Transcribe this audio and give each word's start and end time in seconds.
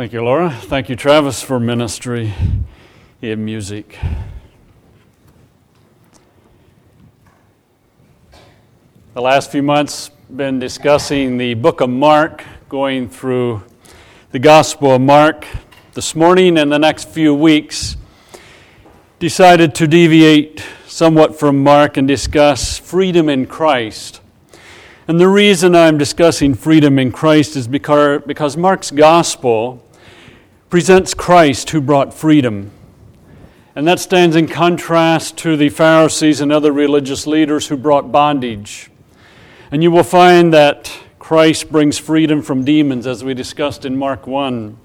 Thank 0.00 0.14
you, 0.14 0.24
Laura. 0.24 0.48
Thank 0.48 0.88
you, 0.88 0.96
Travis, 0.96 1.42
for 1.42 1.60
ministry 1.60 2.32
in 3.20 3.44
music. 3.44 3.98
The 9.12 9.20
last 9.20 9.52
few 9.52 9.62
months 9.62 10.10
been 10.34 10.58
discussing 10.58 11.36
the 11.36 11.52
book 11.52 11.82
of 11.82 11.90
Mark, 11.90 12.42
going 12.70 13.10
through 13.10 13.62
the 14.30 14.38
Gospel 14.38 14.92
of 14.92 15.02
Mark. 15.02 15.46
This 15.92 16.16
morning 16.16 16.56
and 16.56 16.72
the 16.72 16.78
next 16.78 17.10
few 17.10 17.34
weeks, 17.34 17.98
decided 19.18 19.74
to 19.74 19.86
deviate 19.86 20.64
somewhat 20.86 21.38
from 21.38 21.62
Mark 21.62 21.98
and 21.98 22.08
discuss 22.08 22.78
freedom 22.78 23.28
in 23.28 23.44
Christ. 23.44 24.22
And 25.06 25.20
the 25.20 25.28
reason 25.28 25.74
I'm 25.74 25.98
discussing 25.98 26.54
freedom 26.54 26.98
in 26.98 27.12
Christ 27.12 27.54
is 27.54 27.68
because, 27.68 28.22
because 28.26 28.56
Mark's 28.56 28.90
gospel 28.90 29.84
presents 30.70 31.14
Christ 31.14 31.70
who 31.70 31.80
brought 31.80 32.14
freedom. 32.14 32.70
And 33.74 33.88
that 33.88 33.98
stands 33.98 34.36
in 34.36 34.46
contrast 34.46 35.36
to 35.38 35.56
the 35.56 35.68
Pharisees 35.68 36.40
and 36.40 36.52
other 36.52 36.72
religious 36.72 37.26
leaders 37.26 37.66
who 37.66 37.76
brought 37.76 38.12
bondage. 38.12 38.88
And 39.72 39.82
you 39.82 39.90
will 39.90 40.04
find 40.04 40.52
that 40.54 40.96
Christ 41.18 41.72
brings 41.72 41.98
freedom 41.98 42.40
from 42.40 42.64
demons, 42.64 43.04
as 43.08 43.24
we 43.24 43.34
discussed 43.34 43.84
in 43.84 43.96
Mark 43.96 44.28
1, 44.28 44.76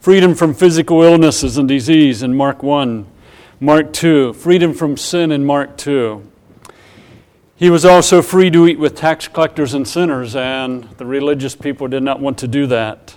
freedom 0.00 0.34
from 0.34 0.54
physical 0.54 1.02
illnesses 1.02 1.56
and 1.56 1.68
disease 1.68 2.24
in 2.24 2.34
Mark 2.34 2.64
1, 2.64 3.06
Mark 3.60 3.92
2, 3.92 4.32
freedom 4.32 4.74
from 4.74 4.96
sin 4.96 5.30
in 5.30 5.44
Mark 5.44 5.76
2. 5.76 6.28
He 7.54 7.70
was 7.70 7.84
also 7.84 8.22
free 8.22 8.50
to 8.50 8.66
eat 8.66 8.80
with 8.80 8.96
tax 8.96 9.28
collectors 9.28 9.72
and 9.72 9.86
sinners, 9.86 10.34
and 10.34 10.84
the 10.98 11.06
religious 11.06 11.54
people 11.54 11.86
did 11.86 12.02
not 12.02 12.18
want 12.18 12.38
to 12.38 12.48
do 12.48 12.66
that. 12.66 13.16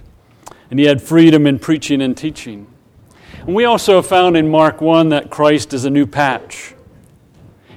And 0.69 0.79
he 0.79 0.85
had 0.85 1.01
freedom 1.01 1.45
in 1.45 1.59
preaching 1.59 2.01
and 2.01 2.17
teaching. 2.17 2.67
And 3.39 3.53
we 3.53 3.65
also 3.65 4.01
found 4.01 4.35
in 4.35 4.49
Mark 4.49 4.81
1 4.81 5.09
that 5.09 5.29
Christ 5.29 5.73
is 5.73 5.85
a 5.85 5.89
new 5.89 6.07
patch. 6.07 6.73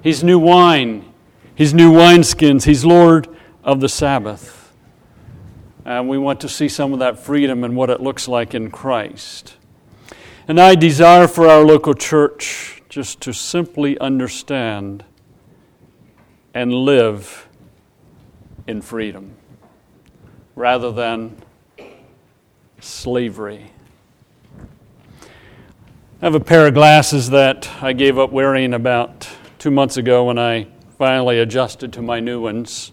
He's 0.02 0.24
new 0.24 0.38
wine, 0.38 1.12
he's 1.54 1.74
new 1.74 1.92
wineskins, 1.92 2.64
he's 2.64 2.84
Lord 2.84 3.28
of 3.64 3.80
the 3.80 3.88
Sabbath. 3.88 4.72
And 5.84 6.08
we 6.08 6.18
want 6.18 6.40
to 6.40 6.48
see 6.48 6.68
some 6.68 6.92
of 6.92 6.98
that 7.00 7.18
freedom 7.18 7.64
and 7.64 7.76
what 7.76 7.90
it 7.90 8.00
looks 8.00 8.28
like 8.28 8.54
in 8.54 8.70
Christ. 8.70 9.56
And 10.46 10.58
I 10.58 10.74
desire 10.74 11.28
for 11.28 11.48
our 11.48 11.62
local 11.62 11.94
church 11.94 12.82
just 12.88 13.20
to 13.22 13.34
simply 13.34 13.98
understand 13.98 15.04
and 16.54 16.72
live 16.72 17.48
in 18.66 18.80
freedom 18.80 19.34
rather 20.56 20.90
than 20.90 21.36
slavery. 22.80 23.70
I 26.20 26.24
have 26.24 26.34
a 26.34 26.40
pair 26.40 26.66
of 26.66 26.74
glasses 26.74 27.30
that 27.30 27.70
I 27.80 27.92
gave 27.92 28.18
up 28.18 28.32
wearing 28.32 28.74
about 28.74 29.28
two 29.58 29.70
months 29.70 29.96
ago 29.96 30.24
when 30.24 30.38
I 30.38 30.66
finally 30.98 31.38
adjusted 31.38 31.92
to 31.94 32.02
my 32.02 32.20
new 32.20 32.40
ones. 32.40 32.92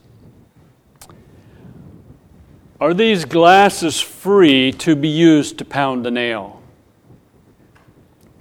Are 2.80 2.94
these 2.94 3.26
glasses 3.26 4.00
free 4.00 4.72
to 4.74 4.96
be 4.96 5.08
used 5.08 5.58
to 5.60 5.66
pound 5.66 6.06
a 6.06 6.12
nail? 6.12 6.62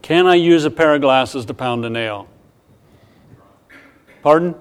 Can 0.03 0.27
I 0.27 0.34
use 0.34 0.65
a 0.65 0.70
pair 0.70 0.95
of 0.95 1.00
glasses 1.00 1.45
to 1.47 1.55
pound 1.55 1.84
a 1.84 1.91
nail? 1.91 2.28
Pardon? 4.22 4.55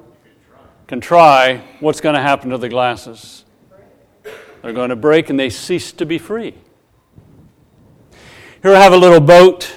can 0.94 1.02
try, 1.02 1.58
what's 1.80 2.02
going 2.02 2.14
to 2.14 2.22
happen 2.22 2.52
to 2.52 2.58
the 2.60 2.70
glasses? 2.70 3.46
They're 4.62 4.74
going 4.74 4.92
to 4.92 4.96
break 4.96 5.32
and 5.32 5.40
they 5.40 5.50
cease 5.50 5.92
to 5.94 6.06
be 6.06 6.20
free. 6.20 6.54
Here 8.64 8.74
I 8.74 8.80
have 8.80 8.94
a 8.94 8.98
little 8.98 9.20
boat. 9.20 9.76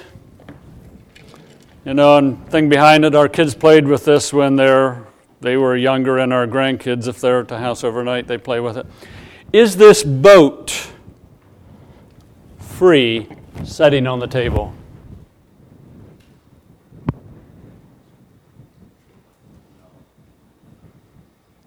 You 1.83 1.93
know, 1.93 2.17
and 2.17 2.47
thing 2.49 2.69
behind 2.69 3.03
it, 3.03 3.15
our 3.15 3.27
kids 3.27 3.53
played 3.53 3.85
with 3.85 4.05
this 4.05 4.31
when 4.31 4.55
they're 4.55 5.05
they 5.41 5.57
were 5.57 5.75
younger, 5.75 6.17
and 6.19 6.31
our 6.31 6.47
grandkids, 6.47 7.05
if 7.05 7.19
they're 7.19 7.41
at 7.41 7.49
the 7.49 7.57
house 7.57 7.83
overnight, 7.83 8.27
they 8.27 8.37
play 8.37 8.61
with 8.61 8.77
it. 8.77 8.85
Is 9.51 9.75
this 9.75 10.03
boat 10.03 10.89
free 12.59 13.27
setting 13.65 14.07
on 14.07 14.19
the 14.19 14.27
table? 14.27 14.73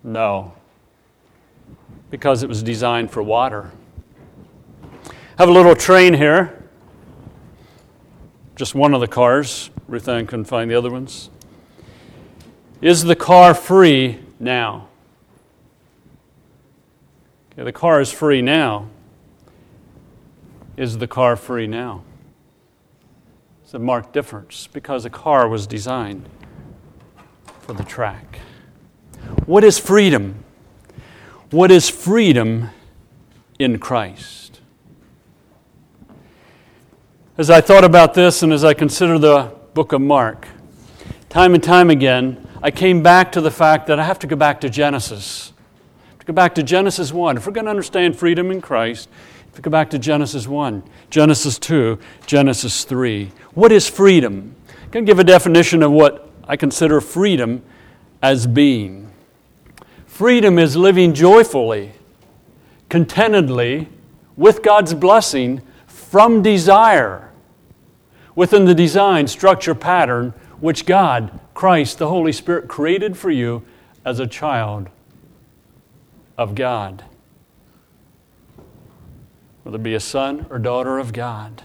No, 0.03 0.55
because 2.11 2.43
it 2.43 2.49
was 2.49 2.63
designed 2.63 3.11
for 3.11 3.23
water. 3.23 3.71
I 5.05 5.43
have 5.43 5.51
a 5.51 5.53
little 5.53 5.77
train 5.77 6.15
here, 6.15 6.60
just 8.61 8.75
one 8.75 8.93
of 8.93 9.01
the 9.01 9.09
cars. 9.09 9.71
Ruth 9.89 10.07
Ann 10.07 10.27
couldn't 10.27 10.45
find 10.45 10.71
the 10.71 10.75
other 10.75 10.91
ones. 10.91 11.31
Is 12.83 13.05
the 13.05 13.17
car 13.17 13.55
free 13.55 14.19
now? 14.39 14.89
Okay, 17.53 17.65
the 17.65 17.73
car 17.73 18.03
is 18.03 18.13
free 18.13 18.43
now. 18.43 18.91
Is 20.77 20.99
the 20.99 21.07
car 21.07 21.37
free 21.37 21.67
now? 21.67 22.03
It's 23.65 23.73
a 23.73 23.79
marked 23.79 24.13
difference 24.13 24.67
because 24.67 25.05
the 25.05 25.11
car 25.11 25.49
was 25.49 25.67
designed 25.67 26.29
for 27.61 27.73
the 27.73 27.85
track. 27.85 28.41
What 29.47 29.65
is 29.65 29.79
freedom? 29.79 30.45
What 31.51 31.71
is 31.71 31.89
freedom 31.89 32.69
in 33.59 33.79
Christ? 33.79 34.50
As 37.41 37.49
I 37.49 37.63
thought 37.63 37.85
about 37.85 38.13
this 38.13 38.43
and 38.43 38.53
as 38.53 38.65
I 38.65 38.75
consider 38.75 39.19
the 39.19 39.51
book 39.73 39.95
of 39.95 40.03
Mark, 40.03 40.47
time 41.31 41.55
and 41.55 41.65
time 41.65 41.89
again, 41.89 42.47
I 42.63 42.71
came 42.71 43.03
back 43.03 43.33
to 43.33 43.41
the 43.41 43.51
fact 43.51 43.87
that 43.87 43.99
I 43.99 44.05
have 44.05 44.19
to 44.19 44.27
go 44.27 44.37
back 44.37 44.61
to 44.61 44.69
Genesis. 44.69 45.55
To 46.19 46.27
go 46.27 46.35
back 46.35 46.55
to 46.57 46.63
Genesis 46.63 47.15
1. 47.15 47.39
If 47.39 47.47
we're 47.47 47.55
going 47.55 47.65
to 47.65 47.71
understand 47.71 48.19
freedom 48.19 48.51
in 48.51 48.61
Christ, 48.61 49.09
if 49.49 49.57
we 49.57 49.63
go 49.63 49.71
back 49.71 49.89
to 49.89 49.99
Genesis 49.99 50.47
1, 50.47 50.83
Genesis 51.09 51.59
2, 51.59 51.99
Genesis 52.27 52.85
3. 52.85 53.33
What 53.55 53.73
is 53.73 53.89
freedom? 53.89 54.55
I'm 54.69 54.91
going 54.91 55.07
to 55.07 55.11
give 55.11 55.19
a 55.19 55.25
definition 55.25 55.83
of 55.83 55.93
what 55.93 56.29
I 56.47 56.59
consider 56.59 57.01
freedom 57.01 57.63
as 58.21 58.47
being. 58.47 59.11
Freedom 60.05 60.59
is 60.59 60.77
living 60.77 61.15
joyfully, 61.15 61.93
contentedly, 62.91 63.89
with 64.37 64.63
God's 64.63 64.93
blessing 64.93 65.63
from 65.87 66.43
desire, 66.43 67.30
within 68.35 68.65
the 68.65 68.75
design, 68.75 69.27
structure, 69.27 69.75
pattern 69.75 70.35
which 70.61 70.87
God, 70.87 71.41
Christ, 71.55 71.99
the 71.99 72.09
Holy 72.09 72.33
Spirit 72.33 72.69
created 72.69 73.17
for 73.17 73.31
you 73.31 73.63
as 74.05 74.19
a 74.19 74.27
child 74.27 74.89
of 76.37 76.55
God. 76.55 77.05
Whether 79.63 79.77
it 79.77 79.83
be 79.83 79.95
a 79.95 80.01
son 80.01 80.47
or 80.51 80.59
daughter 80.59 80.99
of 80.99 81.13
God. 81.13 81.63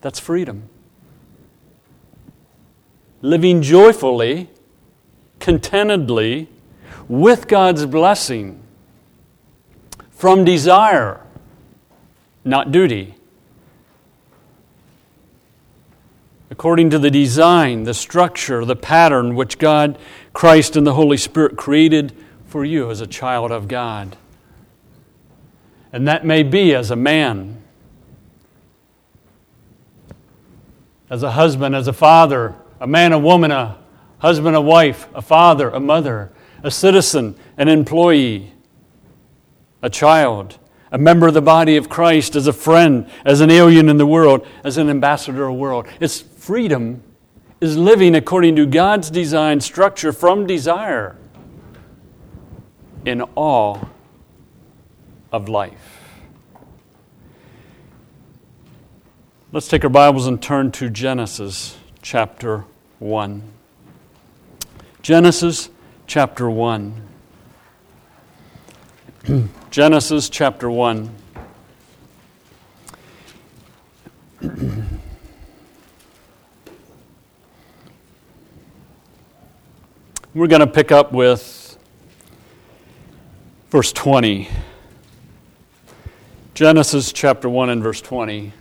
That's 0.00 0.18
freedom. 0.18 0.68
Living 3.22 3.62
joyfully, 3.62 4.50
contentedly, 5.40 6.48
with 7.08 7.48
God's 7.48 7.86
blessing 7.86 8.60
from 10.10 10.44
desire, 10.44 11.20
not 12.44 12.72
duty. 12.72 13.14
According 16.50 16.90
to 16.90 16.98
the 16.98 17.10
design, 17.10 17.84
the 17.84 17.94
structure, 17.94 18.64
the 18.64 18.76
pattern 18.76 19.34
which 19.34 19.58
God, 19.58 19.98
Christ, 20.32 20.76
and 20.76 20.86
the 20.86 20.94
Holy 20.94 21.16
Spirit 21.16 21.56
created 21.56 22.14
for 22.46 22.64
you 22.64 22.90
as 22.90 23.00
a 23.00 23.06
child 23.06 23.50
of 23.50 23.66
God. 23.66 24.16
And 25.92 26.06
that 26.06 26.24
may 26.24 26.42
be 26.42 26.74
as 26.74 26.90
a 26.90 26.96
man, 26.96 27.62
as 31.08 31.22
a 31.22 31.32
husband, 31.32 31.74
as 31.74 31.88
a 31.88 31.92
father, 31.92 32.54
a 32.80 32.86
man, 32.86 33.12
a 33.12 33.18
woman, 33.18 33.50
a 33.50 33.78
husband, 34.18 34.56
a 34.56 34.60
wife, 34.60 35.08
a 35.14 35.22
father, 35.22 35.70
a 35.70 35.80
mother, 35.80 36.32
a 36.62 36.70
citizen, 36.70 37.36
an 37.56 37.68
employee, 37.68 38.52
a 39.82 39.90
child, 39.90 40.58
a 40.90 40.98
member 40.98 41.26
of 41.26 41.34
the 41.34 41.42
body 41.42 41.76
of 41.76 41.88
Christ, 41.88 42.36
as 42.36 42.46
a 42.46 42.52
friend, 42.52 43.08
as 43.24 43.40
an 43.40 43.50
alien 43.50 43.88
in 43.88 43.96
the 43.96 44.06
world, 44.06 44.46
as 44.62 44.78
an 44.78 44.88
ambassador 44.88 45.44
of 45.44 45.48
the 45.48 45.60
world. 45.60 45.86
It's 46.00 46.22
freedom 46.44 47.02
is 47.58 47.74
living 47.74 48.14
according 48.14 48.54
to 48.54 48.66
God's 48.66 49.08
design 49.08 49.62
structure 49.62 50.12
from 50.12 50.46
desire 50.46 51.16
in 53.06 53.22
all 53.34 53.88
of 55.32 55.48
life. 55.48 56.02
Let's 59.52 59.68
take 59.68 59.84
our 59.84 59.90
Bibles 59.90 60.26
and 60.26 60.42
turn 60.42 60.70
to 60.72 60.90
Genesis 60.90 61.78
chapter 62.02 62.66
1. 62.98 63.42
Genesis 65.00 65.70
chapter 66.06 66.50
1. 66.50 67.08
Genesis 69.70 70.28
chapter 70.28 70.70
1. 70.70 71.23
We're 80.34 80.48
going 80.48 80.62
to 80.62 80.66
pick 80.66 80.90
up 80.90 81.12
with 81.12 81.78
verse 83.70 83.92
20. 83.92 84.48
Genesis 86.54 87.12
chapter 87.12 87.48
1 87.48 87.70
and 87.70 87.80
verse 87.80 88.00
20. 88.00 88.52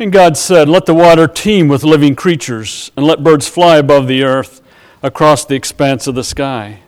And 0.00 0.12
God 0.12 0.36
said, 0.36 0.68
Let 0.68 0.86
the 0.86 0.94
water 0.94 1.28
teem 1.28 1.68
with 1.68 1.84
living 1.84 2.16
creatures, 2.16 2.90
and 2.96 3.06
let 3.06 3.22
birds 3.22 3.46
fly 3.46 3.76
above 3.76 4.08
the 4.08 4.24
earth 4.24 4.60
across 5.04 5.44
the 5.44 5.54
expanse 5.54 6.08
of 6.08 6.16
the 6.16 6.24
sky. 6.24 6.80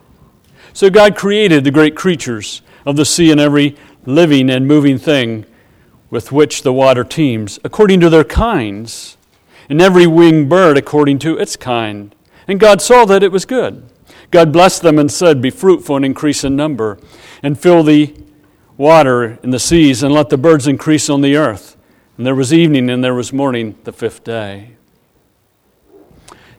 So 0.72 0.90
God 0.90 1.14
created 1.14 1.62
the 1.62 1.70
great 1.70 1.94
creatures 1.94 2.62
of 2.84 2.96
the 2.96 3.05
sea 3.05 3.31
and 3.31 3.40
every 3.40 3.76
living 4.06 4.50
and 4.50 4.66
moving 4.66 4.99
thing 4.99 5.46
with 6.11 6.32
which 6.32 6.62
the 6.62 6.72
water 6.72 7.05
teems, 7.05 7.61
according 7.62 8.00
to 8.00 8.11
their 8.11 8.25
kinds, 8.25 9.16
and 9.69 9.81
every 9.81 10.08
winged 10.08 10.49
bird 10.49 10.76
according 10.76 11.20
to 11.20 11.38
its 11.38 11.55
kind. 11.55 12.12
And 12.46 12.61
God 12.61 12.82
saw 12.82 13.05
that 13.06 13.23
it 13.23 13.32
was 13.32 13.44
good. 13.44 13.88
God 14.31 14.52
blessed 14.52 14.82
them 14.82 14.99
and 14.99 15.11
said, 15.11 15.41
Be 15.41 15.50
fruitful 15.50 15.96
and 15.96 16.05
increase 16.05 16.44
in 16.44 16.56
number, 16.56 16.99
and 17.43 17.58
fill 17.58 17.82
the 17.82 18.14
water 18.76 19.38
in 19.43 19.50
the 19.50 19.58
seas, 19.58 20.02
and 20.02 20.12
let 20.12 20.29
the 20.29 20.37
birds 20.37 20.67
increase 20.67 21.08
on 21.08 21.20
the 21.20 21.37
earth. 21.37 21.76
And 22.17 22.26
there 22.26 22.35
was 22.35 22.52
evening 22.52 22.91
and 22.91 23.02
there 23.02 23.14
was 23.14 23.32
morning 23.32 23.76
the 23.85 23.93
fifth 23.93 24.25
day. 24.25 24.70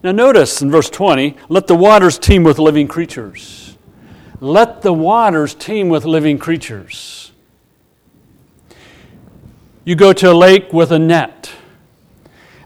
Now, 0.04 0.12
notice 0.12 0.62
in 0.62 0.70
verse 0.70 0.90
20, 0.90 1.36
let 1.50 1.68
the 1.68 1.76
waters 1.76 2.20
teem 2.20 2.44
with 2.44 2.60
living 2.60 2.88
creatures. 2.88 3.78
Let 4.40 4.81
the 4.81 4.94
waters 4.94 5.56
teem 5.56 5.90
with 5.90 6.06
living 6.06 6.38
creatures. 6.38 7.31
You 9.84 9.96
go 9.96 10.14
to 10.14 10.31
a 10.31 10.34
lake 10.34 10.74
with 10.74 10.92
a 10.92 11.00
net 11.00 11.52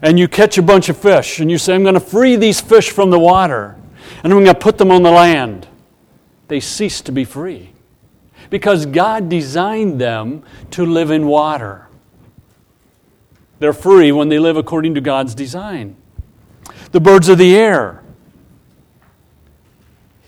and 0.02 0.18
you 0.18 0.28
catch 0.28 0.58
a 0.58 0.62
bunch 0.62 0.88
of 0.88 0.96
fish 0.96 1.40
and 1.40 1.50
you 1.50 1.58
say, 1.58 1.74
I'm 1.74 1.82
going 1.82 1.94
to 1.94 2.00
free 2.00 2.36
these 2.36 2.60
fish 2.60 2.90
from 2.90 3.10
the 3.10 3.18
water 3.18 3.76
and 4.22 4.32
I'm 4.32 4.42
going 4.42 4.46
to 4.46 4.54
put 4.54 4.78
them 4.78 4.90
on 4.90 5.02
the 5.02 5.10
land. 5.10 5.68
They 6.48 6.60
cease 6.60 7.00
to 7.02 7.12
be 7.12 7.24
free 7.24 7.72
because 8.48 8.86
God 8.86 9.28
designed 9.28 10.00
them 10.00 10.42
to 10.72 10.84
live 10.84 11.10
in 11.10 11.26
water. 11.26 11.86
They're 13.58 13.72
free 13.72 14.10
when 14.10 14.28
they 14.28 14.38
live 14.38 14.56
according 14.56 14.94
to 14.94 15.00
God's 15.00 15.34
design. 15.34 15.96
The 16.92 17.00
birds 17.00 17.28
of 17.28 17.38
the 17.38 17.54
air, 17.54 18.02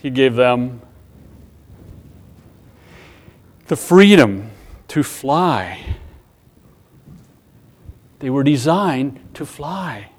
He 0.01 0.09
gave 0.09 0.35
them 0.35 0.81
the 3.67 3.75
freedom 3.75 4.51
to 4.89 5.03
fly 5.03 5.95
they 8.23 8.29
were 8.29 8.43
designed 8.43 9.19
to 9.33 9.45
fly. 9.45 10.09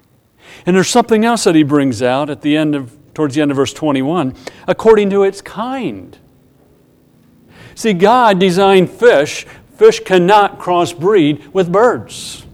And 0.67 0.75
there's 0.75 0.89
something 0.89 1.25
else 1.25 1.45
that 1.45 1.55
he 1.55 1.63
brings 1.63 2.03
out 2.03 2.29
at 2.29 2.43
the 2.43 2.55
end 2.55 2.75
of 2.75 2.95
towards 3.15 3.33
the 3.33 3.41
end 3.41 3.49
of 3.49 3.57
verse 3.57 3.73
21, 3.73 4.35
according 4.67 5.09
to 5.09 5.23
its 5.23 5.41
kind. 5.41 6.15
See, 7.73 7.93
God 7.93 8.37
designed 8.39 8.91
fish. 8.91 9.47
Fish 9.75 10.01
cannot 10.01 10.59
crossbreed 10.59 11.47
with 11.47 11.71
birds. 11.71 12.45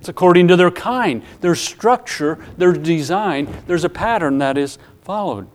It's 0.00 0.08
according 0.08 0.48
to 0.48 0.56
their 0.56 0.72
kind, 0.72 1.22
their 1.40 1.54
structure, 1.54 2.44
their 2.56 2.72
design. 2.72 3.62
There's 3.68 3.84
a 3.84 3.88
pattern 3.88 4.38
that 4.38 4.58
is 4.58 4.78
followed. 5.02 5.46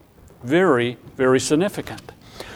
Very, 0.41 0.97
very 1.17 1.41
significant. 1.41 2.13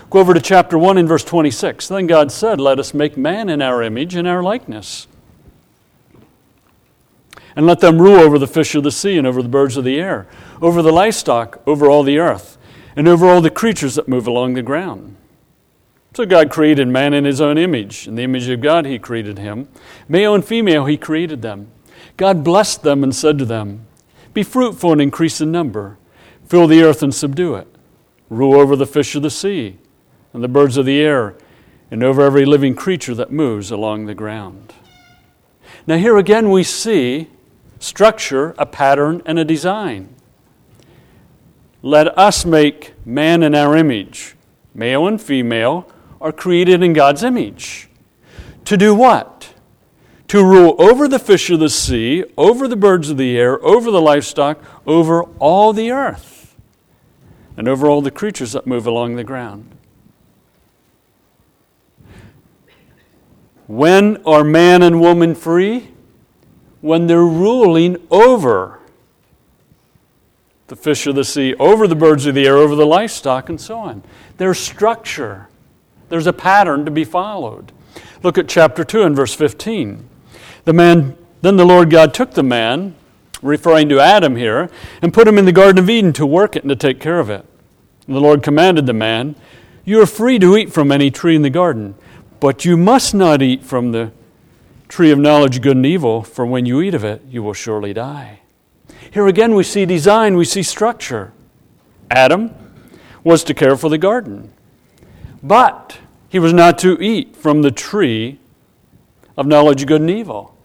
Go 0.09 0.19
over 0.19 0.33
to 0.33 0.39
chapter 0.39 0.77
1 0.77 0.97
in 0.97 1.05
verse 1.05 1.25
26. 1.25 1.89
Then 1.89 2.07
God 2.07 2.31
said, 2.31 2.61
Let 2.61 2.79
us 2.79 2.93
make 2.93 3.17
man 3.17 3.49
in 3.49 3.61
our 3.61 3.83
image 3.83 4.15
and 4.15 4.25
our 4.25 4.41
likeness 4.41 5.08
and 7.59 7.67
let 7.67 7.81
them 7.81 8.01
rule 8.01 8.21
over 8.21 8.39
the 8.39 8.47
fish 8.47 8.73
of 8.73 8.83
the 8.83 8.89
sea 8.89 9.17
and 9.17 9.27
over 9.27 9.43
the 9.43 9.49
birds 9.49 9.75
of 9.75 9.83
the 9.83 9.99
air, 9.99 10.25
over 10.61 10.81
the 10.81 10.93
livestock, 10.93 11.61
over 11.67 11.87
all 11.87 12.03
the 12.03 12.17
earth, 12.17 12.57
and 12.95 13.05
over 13.05 13.27
all 13.27 13.41
the 13.41 13.49
creatures 13.49 13.95
that 13.95 14.07
move 14.07 14.27
along 14.27 14.53
the 14.53 14.61
ground. 14.61 15.17
So 16.13 16.25
God 16.25 16.49
created 16.49 16.87
man 16.87 17.13
in 17.13 17.25
his 17.25 17.41
own 17.41 17.57
image. 17.57 18.07
In 18.07 18.15
the 18.15 18.23
image 18.23 18.47
of 18.47 18.61
God, 18.61 18.85
he 18.85 18.97
created 18.97 19.39
him. 19.39 19.67
Male 20.07 20.35
and 20.35 20.45
female, 20.45 20.85
he 20.85 20.95
created 20.95 21.41
them. 21.41 21.69
God 22.15 22.45
blessed 22.45 22.83
them 22.83 23.03
and 23.03 23.13
said 23.13 23.37
to 23.39 23.45
them, 23.45 23.85
Be 24.33 24.41
fruitful 24.41 24.93
and 24.93 25.01
increase 25.01 25.41
in 25.41 25.51
number, 25.51 25.97
fill 26.45 26.65
the 26.65 26.81
earth 26.81 27.03
and 27.03 27.13
subdue 27.13 27.55
it, 27.55 27.67
rule 28.29 28.57
over 28.57 28.77
the 28.77 28.87
fish 28.87 29.15
of 29.15 29.21
the 29.21 29.29
sea 29.29 29.79
and 30.31 30.41
the 30.41 30.47
birds 30.47 30.77
of 30.77 30.85
the 30.85 31.01
air, 31.01 31.35
and 31.91 32.03
over 32.03 32.21
every 32.21 32.45
living 32.45 32.73
creature 32.73 33.15
that 33.15 33.33
moves 33.33 33.69
along 33.69 34.05
the 34.05 34.15
ground. 34.15 34.73
Now, 35.85 35.97
here 35.97 36.17
again, 36.17 36.51
we 36.51 36.63
see 36.63 37.27
structure, 37.79 38.53
a 38.57 38.65
pattern, 38.65 39.21
and 39.25 39.39
a 39.39 39.45
design. 39.45 40.13
Let 41.81 42.17
us 42.17 42.45
make 42.45 42.93
man 43.05 43.41
in 43.41 43.55
our 43.55 43.75
image. 43.75 44.35
Male 44.73 45.07
and 45.07 45.21
female 45.21 45.89
are 46.21 46.31
created 46.31 46.83
in 46.83 46.93
God's 46.93 47.23
image. 47.23 47.89
To 48.65 48.77
do 48.77 48.93
what? 48.93 49.53
To 50.27 50.43
rule 50.43 50.75
over 50.77 51.07
the 51.07 51.17
fish 51.17 51.49
of 51.49 51.59
the 51.59 51.69
sea, 51.69 52.23
over 52.37 52.67
the 52.67 52.75
birds 52.75 53.09
of 53.09 53.17
the 53.17 53.37
air, 53.37 53.63
over 53.65 53.89
the 53.89 54.01
livestock, 54.01 54.59
over 54.85 55.23
all 55.39 55.73
the 55.73 55.89
earth, 55.91 56.55
and 57.57 57.67
over 57.67 57.87
all 57.87 58.01
the 58.01 58.11
creatures 58.11 58.51
that 58.51 58.67
move 58.67 58.85
along 58.85 59.15
the 59.15 59.23
ground. 59.23 59.75
When 63.65 64.17
are 64.25 64.43
man 64.43 64.81
and 64.81 64.99
woman 64.99 65.33
free? 65.33 65.89
When 66.81 67.07
they're 67.07 67.19
ruling 67.19 67.97
over 68.09 68.79
the 70.67 70.75
fish 70.75 71.07
of 71.07 71.15
the 71.15 71.23
sea, 71.23 71.55
over 71.55 71.87
the 71.87 71.95
birds 71.95 72.25
of 72.25 72.35
the 72.35 72.45
air, 72.45 72.57
over 72.57 72.75
the 72.75 72.85
livestock, 72.85 73.49
and 73.49 73.59
so 73.59 73.79
on. 73.79 74.03
There's 74.37 74.59
structure, 74.59 75.47
there's 76.09 76.27
a 76.27 76.33
pattern 76.33 76.85
to 76.85 76.91
be 76.91 77.03
followed. 77.03 77.71
Look 78.23 78.37
at 78.37 78.47
chapter 78.47 78.83
2 78.83 79.03
and 79.03 79.15
verse 79.15 79.33
15. 79.33 80.07
The 80.65 80.73
man, 80.73 81.17
then 81.41 81.57
the 81.57 81.65
Lord 81.65 81.89
God 81.89 82.13
took 82.13 82.31
the 82.31 82.43
man, 82.43 82.95
referring 83.41 83.89
to 83.89 83.99
Adam 83.99 84.35
here, 84.35 84.69
and 85.01 85.13
put 85.13 85.27
him 85.27 85.37
in 85.37 85.45
the 85.45 85.51
Garden 85.51 85.79
of 85.79 85.89
Eden 85.89 86.13
to 86.13 86.25
work 86.25 86.55
it 86.55 86.63
and 86.63 86.69
to 86.69 86.75
take 86.75 86.99
care 86.99 87.19
of 87.19 87.29
it. 87.29 87.45
And 88.05 88.15
the 88.15 88.21
Lord 88.21 88.43
commanded 88.43 88.85
the 88.85 88.93
man, 88.93 89.35
You 89.85 90.01
are 90.01 90.05
free 90.05 90.37
to 90.39 90.57
eat 90.57 90.71
from 90.71 90.91
any 90.91 91.09
tree 91.09 91.35
in 91.35 91.41
the 91.41 91.49
garden, 91.49 91.95
but 92.39 92.65
you 92.65 92.77
must 92.77 93.13
not 93.13 93.41
eat 93.41 93.63
from 93.63 93.91
the 93.91 94.11
tree 94.89 95.11
of 95.11 95.19
knowledge, 95.19 95.61
good 95.61 95.77
and 95.77 95.85
evil, 95.85 96.23
for 96.23 96.45
when 96.45 96.65
you 96.65 96.81
eat 96.81 96.93
of 96.93 97.05
it, 97.05 97.21
you 97.29 97.41
will 97.41 97.53
surely 97.53 97.93
die. 97.93 98.41
Here 99.11 99.27
again, 99.27 99.55
we 99.55 99.63
see 99.63 99.85
design, 99.85 100.35
we 100.35 100.45
see 100.45 100.63
structure. 100.63 101.31
Adam 102.11 102.53
was 103.23 103.43
to 103.45 103.53
care 103.53 103.77
for 103.77 103.87
the 103.89 103.97
garden, 103.97 104.51
but 105.41 105.99
he 106.27 106.39
was 106.39 106.53
not 106.53 106.77
to 106.79 107.01
eat 107.01 107.35
from 107.35 107.61
the 107.61 107.71
tree 107.71 108.39
of 109.37 109.45
knowledge, 109.45 109.85
good 109.85 110.01
and 110.01 110.09
evil. 110.09 110.57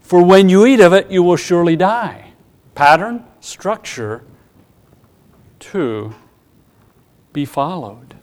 For 0.00 0.22
when 0.22 0.48
you 0.48 0.66
eat 0.66 0.80
of 0.80 0.92
it, 0.92 1.10
you 1.10 1.22
will 1.22 1.36
surely 1.36 1.76
die. 1.76 2.32
Pattern, 2.74 3.24
structure 3.40 4.22
to 5.60 6.14
be 7.32 7.44
followed. 7.44 8.14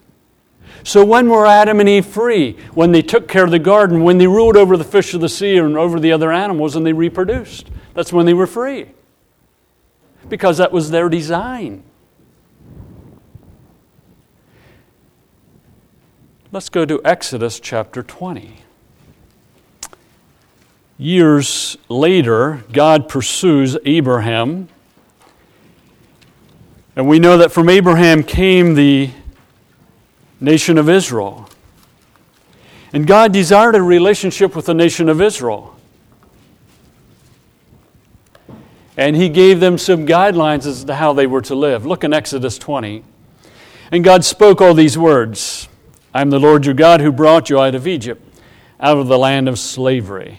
So 0.82 1.04
when 1.04 1.28
were 1.28 1.46
Adam 1.46 1.80
and 1.80 1.88
Eve 1.88 2.06
free? 2.06 2.52
When 2.74 2.92
they 2.92 3.02
took 3.02 3.26
care 3.26 3.44
of 3.44 3.50
the 3.50 3.58
garden, 3.58 4.02
when 4.02 4.18
they 4.18 4.26
ruled 4.26 4.56
over 4.56 4.76
the 4.76 4.84
fish 4.84 5.14
of 5.14 5.20
the 5.20 5.28
sea 5.28 5.56
and 5.56 5.76
over 5.76 5.98
the 5.98 6.12
other 6.12 6.30
animals 6.30 6.76
and 6.76 6.84
they 6.84 6.92
reproduced. 6.92 7.70
That's 7.94 8.12
when 8.12 8.26
they 8.26 8.34
were 8.34 8.46
free. 8.46 8.88
Because 10.28 10.58
that 10.58 10.72
was 10.72 10.90
their 10.90 11.08
design. 11.08 11.84
Let's 16.52 16.68
go 16.68 16.84
to 16.84 17.00
Exodus 17.04 17.58
chapter 17.58 18.02
20. 18.02 18.58
Years 20.98 21.76
later, 21.88 22.62
God 22.72 23.08
pursues 23.08 23.76
Abraham. 23.84 24.68
And 26.94 27.08
we 27.08 27.18
know 27.18 27.38
that 27.38 27.50
from 27.50 27.68
Abraham 27.68 28.22
came 28.22 28.74
the 28.74 29.10
nation 30.44 30.78
of 30.78 30.88
Israel. 30.88 31.48
And 32.92 33.06
God 33.06 33.32
desired 33.32 33.74
a 33.74 33.82
relationship 33.82 34.54
with 34.54 34.66
the 34.66 34.74
nation 34.74 35.08
of 35.08 35.20
Israel. 35.20 35.74
And 38.96 39.16
He 39.16 39.28
gave 39.28 39.58
them 39.58 39.78
some 39.78 40.06
guidelines 40.06 40.66
as 40.66 40.84
to 40.84 40.94
how 40.94 41.12
they 41.12 41.26
were 41.26 41.42
to 41.42 41.54
live. 41.54 41.84
Look 41.84 42.04
in 42.04 42.12
Exodus 42.12 42.58
20. 42.58 43.02
And 43.90 44.04
God 44.04 44.24
spoke 44.24 44.60
all 44.60 44.74
these 44.74 44.96
words 44.96 45.68
I 46.14 46.20
am 46.20 46.30
the 46.30 46.38
Lord 46.38 46.64
your 46.64 46.74
God 46.74 47.00
who 47.00 47.10
brought 47.10 47.50
you 47.50 47.60
out 47.60 47.74
of 47.74 47.88
Egypt, 47.88 48.22
out 48.78 48.98
of 48.98 49.08
the 49.08 49.18
land 49.18 49.48
of 49.48 49.58
slavery. 49.58 50.38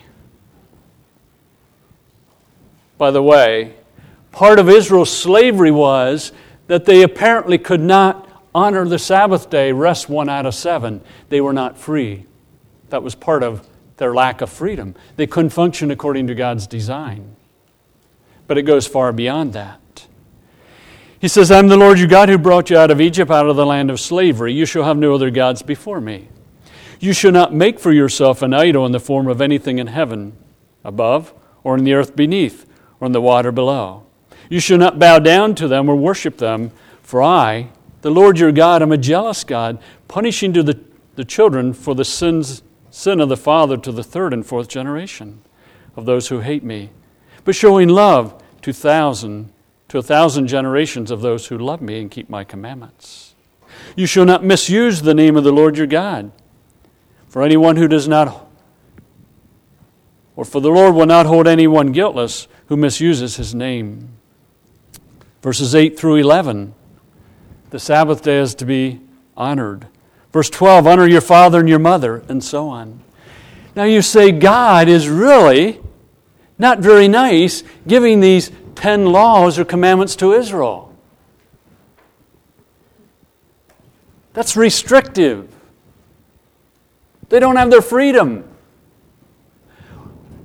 By 2.98 3.12
the 3.12 3.22
way, 3.22 3.74
part 4.32 4.58
of 4.58 4.70
Israel's 4.70 5.12
slavery 5.12 5.72
was 5.72 6.32
that 6.68 6.86
they 6.86 7.02
apparently 7.02 7.58
could 7.58 7.82
not 7.82 8.25
honor 8.56 8.88
the 8.88 8.98
Sabbath 8.98 9.50
day, 9.50 9.74
rest 9.74 10.10
one 10.10 10.30
out 10.30 10.46
of 10.46 10.56
seven. 10.56 11.02
They 11.28 11.42
were 11.42 11.54
not 11.54 11.78
free. 11.78 12.26
That 12.90 13.04
was 13.04 13.14
part 13.14 13.44
of 13.44 13.68
their 13.98 14.14
lack 14.14 14.40
of 14.40 14.50
freedom. 14.50 14.96
They 15.18 15.28
couldn't 15.28 15.50
function 15.50 15.92
according 15.92 16.28
to 16.28 16.36
God's 16.36 16.66
design. 16.66 17.36
But 18.48 18.58
it 18.58 18.64
goes 18.64 18.88
far 18.88 19.12
beyond 19.12 19.54
that. 19.54 20.08
He 21.20 21.28
says, 21.28 21.52
I'm 21.52 21.68
the 21.68 21.78
Lord 21.78 22.00
your 22.00 22.08
God 22.08 22.30
who 22.30 22.38
brought 22.38 22.70
you 22.70 22.78
out 22.78 22.92
of 22.92 23.02
Egypt, 23.02 23.30
out 23.30 23.50
of 23.50 23.56
the 23.56 23.66
land 23.66 23.90
of 23.90 24.00
slavery. 24.00 24.54
You 24.54 24.66
shall 24.66 24.84
have 24.84 24.98
no 24.98 25.16
other 25.16 25.30
gods 25.30 25.62
before 25.62 26.00
me. 26.00 26.30
You 27.00 27.14
shall 27.14 27.32
not 27.32 27.54
make 27.54 27.80
for 27.80 27.92
yourself 27.92 28.42
an 28.42 28.54
idol 28.54 28.86
in 28.86 28.92
the 28.94 29.00
form 29.00 29.28
of 29.28 29.42
anything 29.42 29.80
in 29.80 29.88
heaven 29.88 30.34
above, 30.84 31.34
or 31.64 31.78
in 31.78 31.84
the 31.84 31.94
earth 31.94 32.16
beneath, 32.16 32.66
or 33.00 33.08
in 33.08 33.12
the 33.12 33.22
water 33.22 33.52
below. 33.52 34.06
You 34.50 34.60
shall 34.60 34.78
not 34.78 35.00
bow 35.00 35.20
down 35.20 35.56
to 35.56 35.68
them 35.68 35.90
or 35.90 35.96
worship 35.96 36.38
them, 36.38 36.72
for 37.02 37.22
I, 37.22 37.70
the 38.06 38.12
Lord 38.12 38.38
your 38.38 38.52
God, 38.52 38.84
I'm 38.84 38.92
a 38.92 39.00
jealous 39.00 39.44
God, 39.44 39.80
punishing 40.08 40.54
to 40.54 40.62
the, 40.62 40.80
the 41.16 41.26
children 41.26 41.74
for 41.74 41.96
the 41.96 42.06
sins, 42.06 42.62
sin 42.92 43.20
of 43.20 43.30
the 43.30 43.36
father 43.36 43.78
to 43.78 43.92
the 43.92 44.04
third 44.04 44.32
and 44.32 44.46
fourth 44.46 44.68
generation 44.68 45.42
of 45.96 46.06
those 46.06 46.28
who 46.28 46.42
hate 46.42 46.64
me, 46.64 46.92
but 47.46 47.56
showing 47.56 47.90
love 47.90 48.40
to 48.62 48.72
thousand 48.72 49.52
to 49.88 49.98
a 49.98 50.04
thousand 50.04 50.46
generations 50.46 51.10
of 51.10 51.22
those 51.22 51.48
who 51.48 51.58
love 51.58 51.82
me 51.82 52.00
and 52.00 52.12
keep 52.12 52.30
my 52.30 52.44
commandments. 52.44 53.34
You 53.96 54.06
shall 54.06 54.26
not 54.26 54.44
misuse 54.44 55.02
the 55.02 55.16
name 55.16 55.36
of 55.36 55.44
the 55.44 55.52
Lord 55.52 55.76
your 55.76 55.88
God. 55.88 56.32
For 57.28 57.42
anyone 57.42 57.76
who 57.76 57.88
does 57.88 58.08
not, 58.08 58.48
or 60.36 60.46
for 60.46 60.62
the 60.62 60.70
Lord 60.70 60.94
will 60.94 61.08
not 61.08 61.26
hold 61.26 61.48
anyone 61.48 61.92
guiltless 61.92 62.48
who 62.68 62.78
misuses 62.78 63.38
his 63.38 63.56
name. 63.56 64.10
Verses 65.42 65.74
8 65.74 65.98
through 65.98 66.18
11. 66.18 66.76
The 67.70 67.80
Sabbath 67.80 68.24
day 68.24 68.38
is 68.38 68.56
to 68.56 68.66
be 68.66 69.02
honored. 69.36 69.88
Verse 70.32 70.50
12, 70.50 70.88
honor 70.88 71.08
your 71.08 71.22
father 71.22 71.60
and 71.60 71.70
your 71.70 71.80
mother, 71.80 72.24
and 72.28 72.44
so 72.44 72.70
on. 72.70 73.00
Now 73.76 73.84
you 73.84 74.02
say 74.02 74.32
God 74.32 74.88
is 74.88 75.10
really 75.10 75.82
not 76.58 76.80
very 76.80 77.08
nice 77.08 77.64
giving 77.88 78.20
these 78.20 78.52
10 78.76 79.08
laws 79.08 79.58
or 79.60 79.66
commandments 79.66 80.16
to 80.18 80.34
Israel. 80.34 80.94
That's 84.34 84.56
restrictive. 84.56 85.54
They 87.30 87.40
don't 87.40 87.56
have 87.56 87.72
their 87.72 87.82
freedom. 87.82 88.44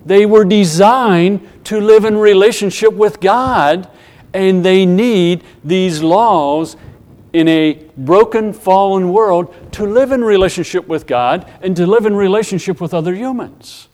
They 0.06 0.26
were 0.26 0.44
designed 0.44 1.46
to 1.64 1.80
live 1.80 2.04
in 2.04 2.16
relationship 2.16 2.92
with 2.92 3.20
God, 3.20 3.88
and 4.32 4.64
they 4.64 4.86
need 4.86 5.44
these 5.62 6.02
laws 6.02 6.76
in 7.32 7.49
a 7.49 7.75
broken, 7.96 8.52
fallen 8.52 9.12
world 9.12 9.54
to 9.72 9.84
live 9.84 10.12
in 10.12 10.22
relationship 10.25 10.87
with 10.87 11.06
God 11.06 11.50
and 11.62 11.76
to 11.76 11.87
live 11.87 12.06
in 12.06 12.16
relationship 12.16 12.80
with 12.80 12.92
other 12.92 13.14
humans. 13.14 13.88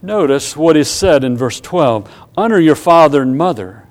Notice 0.00 0.56
what 0.56 0.76
is 0.76 0.90
said 0.90 1.22
in 1.22 1.36
verse 1.36 1.60
12 1.60 2.10
Honor 2.36 2.58
your 2.58 2.74
father 2.74 3.22
and 3.22 3.38
mother, 3.38 3.86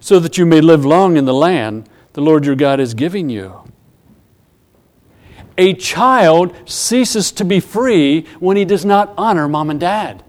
so 0.00 0.18
that 0.18 0.38
you 0.38 0.46
may 0.46 0.60
live 0.60 0.84
long 0.84 1.16
in 1.16 1.26
the 1.26 1.34
land 1.34 1.88
the 2.14 2.22
Lord 2.22 2.46
your 2.46 2.56
God 2.56 2.80
is 2.80 2.94
giving 2.94 3.28
you. 3.28 3.62
A 5.58 5.74
child 5.74 6.54
ceases 6.64 7.30
to 7.32 7.44
be 7.44 7.60
free 7.60 8.26
when 8.40 8.56
he 8.56 8.64
does 8.64 8.84
not 8.84 9.12
honor 9.18 9.48
mom 9.48 9.70
and 9.70 9.80
dad. 9.80 10.22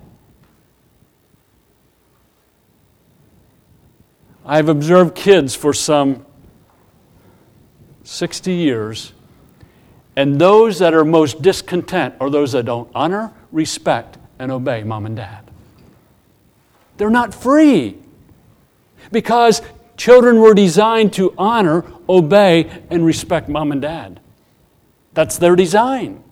I've 4.45 4.69
observed 4.69 5.15
kids 5.15 5.55
for 5.55 5.74
some 5.74 6.25
60 8.07 8.53
years, 8.53 9.11
and 10.15 10.39
those 10.39 10.79
that 10.79 10.93
are 10.93 11.03
most 11.03 11.41
discontent 11.41 12.15
are 12.21 12.29
those 12.29 12.53
that 12.53 12.63
don't 12.65 12.89
honor, 12.95 13.33
respect, 13.51 14.17
and 14.39 14.49
obey 14.49 14.83
mom 14.83 15.05
and 15.05 15.17
dad. 15.17 15.51
They're 16.95 17.09
not 17.09 17.35
free 17.35 17.97
because 19.11 19.61
children 19.97 20.39
were 20.39 20.53
designed 20.53 21.11
to 21.13 21.33
honor, 21.37 21.83
obey, 22.07 22.81
and 22.89 23.05
respect 23.05 23.49
mom 23.49 23.73
and 23.73 23.81
dad. 23.81 24.21
That's 25.13 25.37
their 25.37 25.57
design. 25.57 26.23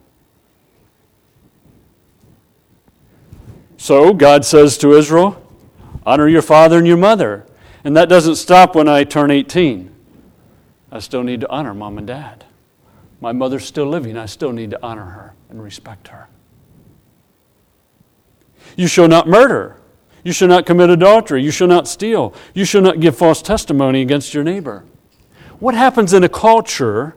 So 3.76 4.14
God 4.14 4.46
says 4.46 4.78
to 4.78 4.92
Israel, 4.92 5.42
Honor 6.06 6.26
your 6.26 6.42
father 6.42 6.78
and 6.78 6.86
your 6.86 6.96
mother. 6.96 7.44
And 7.84 7.94
that 7.96 8.08
doesn't 8.08 8.36
stop 8.36 8.74
when 8.74 8.88
I 8.88 9.04
turn 9.04 9.30
18. 9.30 9.95
I 10.96 11.00
still 11.00 11.22
need 11.22 11.42
to 11.42 11.50
honor 11.50 11.74
mom 11.74 11.98
and 11.98 12.06
dad. 12.06 12.46
My 13.20 13.32
mother's 13.32 13.66
still 13.66 13.84
living. 13.86 14.16
I 14.16 14.24
still 14.24 14.52
need 14.52 14.70
to 14.70 14.78
honor 14.82 15.04
her 15.04 15.34
and 15.50 15.62
respect 15.62 16.08
her. 16.08 16.28
You 18.76 18.86
shall 18.86 19.06
not 19.06 19.28
murder. 19.28 19.76
You 20.24 20.32
shall 20.32 20.48
not 20.48 20.64
commit 20.64 20.88
adultery. 20.88 21.44
You 21.44 21.50
shall 21.50 21.68
not 21.68 21.86
steal. 21.86 22.34
You 22.54 22.64
shall 22.64 22.80
not 22.80 22.98
give 22.98 23.14
false 23.14 23.42
testimony 23.42 24.00
against 24.00 24.32
your 24.32 24.42
neighbor. 24.42 24.84
What 25.58 25.74
happens 25.74 26.14
in 26.14 26.24
a 26.24 26.30
culture 26.30 27.14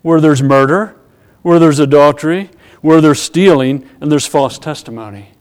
where 0.00 0.20
there's 0.20 0.42
murder, 0.42 0.96
where 1.42 1.58
there's 1.58 1.78
adultery, 1.78 2.50
where 2.80 3.02
there's 3.02 3.20
stealing, 3.20 3.88
and 4.00 4.10
there's 4.10 4.26
false 4.26 4.58
testimony? 4.58 5.33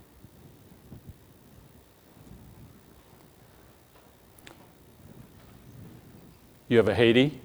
You 6.74 6.78
have 6.78 6.90
a 6.90 6.96
Haiti. 6.96 7.40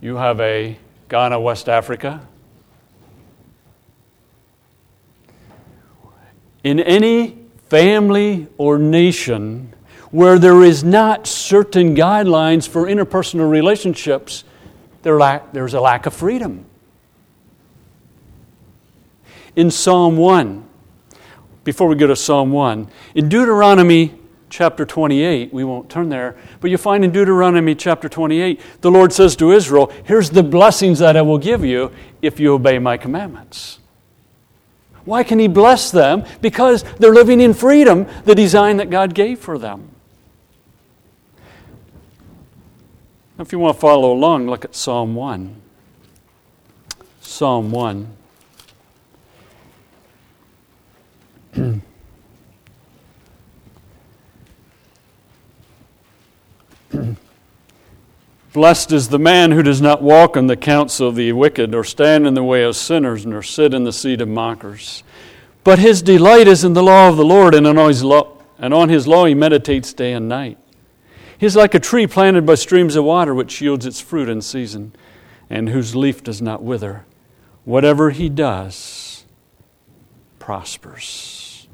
You 0.00 0.16
have 0.16 0.40
a 0.40 0.78
Ghana, 1.10 1.38
West 1.38 1.68
Africa. 1.68 2.26
in 6.64 6.80
any 6.80 7.36
family 7.68 8.46
or 8.56 8.78
nation 8.78 9.74
where 10.10 10.38
there 10.38 10.62
is 10.62 10.82
not 10.82 11.26
certain 11.26 11.94
guidelines 11.94 12.66
for 12.66 12.86
interpersonal 12.86 13.50
relationships, 13.50 14.44
there 15.02 15.18
lack, 15.18 15.52
there's 15.52 15.74
a 15.74 15.80
lack 15.82 16.06
of 16.06 16.14
freedom. 16.14 16.64
In 19.54 19.70
Psalm 19.70 20.16
1, 20.16 20.66
before 21.64 21.86
we 21.86 21.96
go 21.96 22.06
to 22.06 22.16
Psalm 22.16 22.50
1, 22.50 22.88
in 23.14 23.28
Deuteronomy 23.28 24.14
chapter 24.56 24.86
28, 24.86 25.52
we 25.52 25.64
won't 25.64 25.90
turn 25.90 26.08
there, 26.08 26.34
but 26.60 26.70
you 26.70 26.78
find 26.78 27.04
in 27.04 27.10
Deuteronomy 27.12 27.74
chapter 27.74 28.08
28, 28.08 28.58
the 28.80 28.90
Lord 28.90 29.12
says 29.12 29.36
to 29.36 29.52
Israel, 29.52 29.92
Here's 30.06 30.30
the 30.30 30.42
blessings 30.42 30.98
that 31.00 31.14
I 31.14 31.20
will 31.20 31.36
give 31.36 31.62
you 31.62 31.92
if 32.22 32.40
you 32.40 32.54
obey 32.54 32.78
my 32.78 32.96
commandments. 32.96 33.80
Why 35.04 35.24
can 35.24 35.38
He 35.38 35.46
bless 35.46 35.90
them? 35.90 36.24
Because 36.40 36.84
they're 36.94 37.12
living 37.12 37.42
in 37.42 37.52
freedom, 37.52 38.06
the 38.24 38.34
design 38.34 38.78
that 38.78 38.88
God 38.88 39.14
gave 39.14 39.40
for 39.40 39.58
them. 39.58 39.90
If 43.38 43.52
you 43.52 43.58
want 43.58 43.76
to 43.76 43.80
follow 43.80 44.10
along, 44.10 44.46
look 44.46 44.64
at 44.64 44.74
Psalm 44.74 45.14
1. 45.14 45.54
Psalm 47.20 47.70
1. 47.70 48.16
Blessed 58.56 58.90
is 58.90 59.10
the 59.10 59.18
man 59.18 59.52
who 59.52 59.62
does 59.62 59.82
not 59.82 60.00
walk 60.00 60.34
in 60.34 60.46
the 60.46 60.56
counsel 60.56 61.08
of 61.08 61.14
the 61.14 61.30
wicked, 61.32 61.74
or 61.74 61.84
stand 61.84 62.26
in 62.26 62.32
the 62.32 62.42
way 62.42 62.62
of 62.62 62.74
sinners, 62.74 63.26
nor 63.26 63.42
sit 63.42 63.74
in 63.74 63.84
the 63.84 63.92
seat 63.92 64.22
of 64.22 64.28
mockers. 64.28 65.02
But 65.62 65.78
his 65.78 66.00
delight 66.00 66.48
is 66.48 66.64
in 66.64 66.72
the 66.72 66.82
law 66.82 67.10
of 67.10 67.18
the 67.18 67.24
Lord, 67.24 67.54
and 67.54 67.66
on 67.66 67.76
his 67.76 68.02
law, 68.02 68.38
and 68.58 68.72
on 68.72 68.88
his 68.88 69.06
law 69.06 69.26
he 69.26 69.34
meditates 69.34 69.92
day 69.92 70.14
and 70.14 70.26
night. 70.26 70.56
He 71.36 71.44
is 71.44 71.54
like 71.54 71.74
a 71.74 71.78
tree 71.78 72.06
planted 72.06 72.46
by 72.46 72.54
streams 72.54 72.96
of 72.96 73.04
water, 73.04 73.34
which 73.34 73.60
yields 73.60 73.84
its 73.84 74.00
fruit 74.00 74.26
in 74.26 74.40
season, 74.40 74.94
and 75.50 75.68
whose 75.68 75.94
leaf 75.94 76.24
does 76.24 76.40
not 76.40 76.62
wither. 76.62 77.04
Whatever 77.66 78.08
he 78.08 78.30
does 78.30 79.26
prospers. 80.38 81.68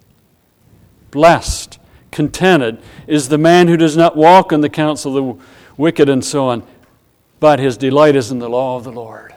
Blessed, 1.12 1.78
contented 2.10 2.82
is 3.06 3.28
the 3.28 3.38
man 3.38 3.68
who 3.68 3.76
does 3.76 3.96
not 3.96 4.16
walk 4.16 4.50
in 4.50 4.62
the 4.62 4.68
counsel 4.68 5.16
of 5.16 5.38
the 5.38 5.44
wicked 5.76 6.09
and 6.09 6.25
so 6.25 6.49
on, 6.49 6.62
but 7.41 7.59
his 7.59 7.76
delight 7.76 8.17
is 8.17 8.31
in 8.31 8.38
the 8.38 8.49
law 8.49 8.76
of 8.76 8.85
the 8.85 8.93
Lord. 8.93 9.35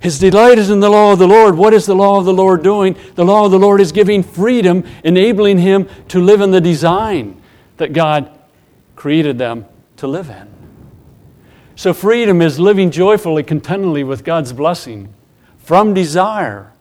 His 0.00 0.18
delight 0.18 0.58
is 0.58 0.70
in 0.70 0.80
the 0.80 0.88
law 0.88 1.12
of 1.12 1.18
the 1.18 1.28
Lord. 1.28 1.56
What 1.56 1.74
is 1.74 1.84
the 1.84 1.94
law 1.94 2.18
of 2.18 2.24
the 2.24 2.32
Lord 2.32 2.62
doing? 2.62 2.96
The 3.16 3.24
law 3.24 3.44
of 3.44 3.50
the 3.50 3.58
Lord 3.58 3.82
is 3.82 3.92
giving 3.92 4.22
freedom, 4.22 4.84
enabling 5.04 5.58
him 5.58 5.88
to 6.08 6.20
live 6.20 6.40
in 6.40 6.50
the 6.50 6.60
design 6.60 7.40
that 7.76 7.92
God 7.92 8.30
created 8.96 9.36
them 9.36 9.66
to 9.98 10.06
live 10.06 10.30
in. 10.30 10.48
So, 11.76 11.92
freedom 11.92 12.40
is 12.40 12.58
living 12.58 12.90
joyfully, 12.90 13.42
contentedly 13.42 14.02
with 14.04 14.24
God's 14.24 14.52
blessing 14.52 15.12
from 15.58 15.92
desire, 15.92 16.72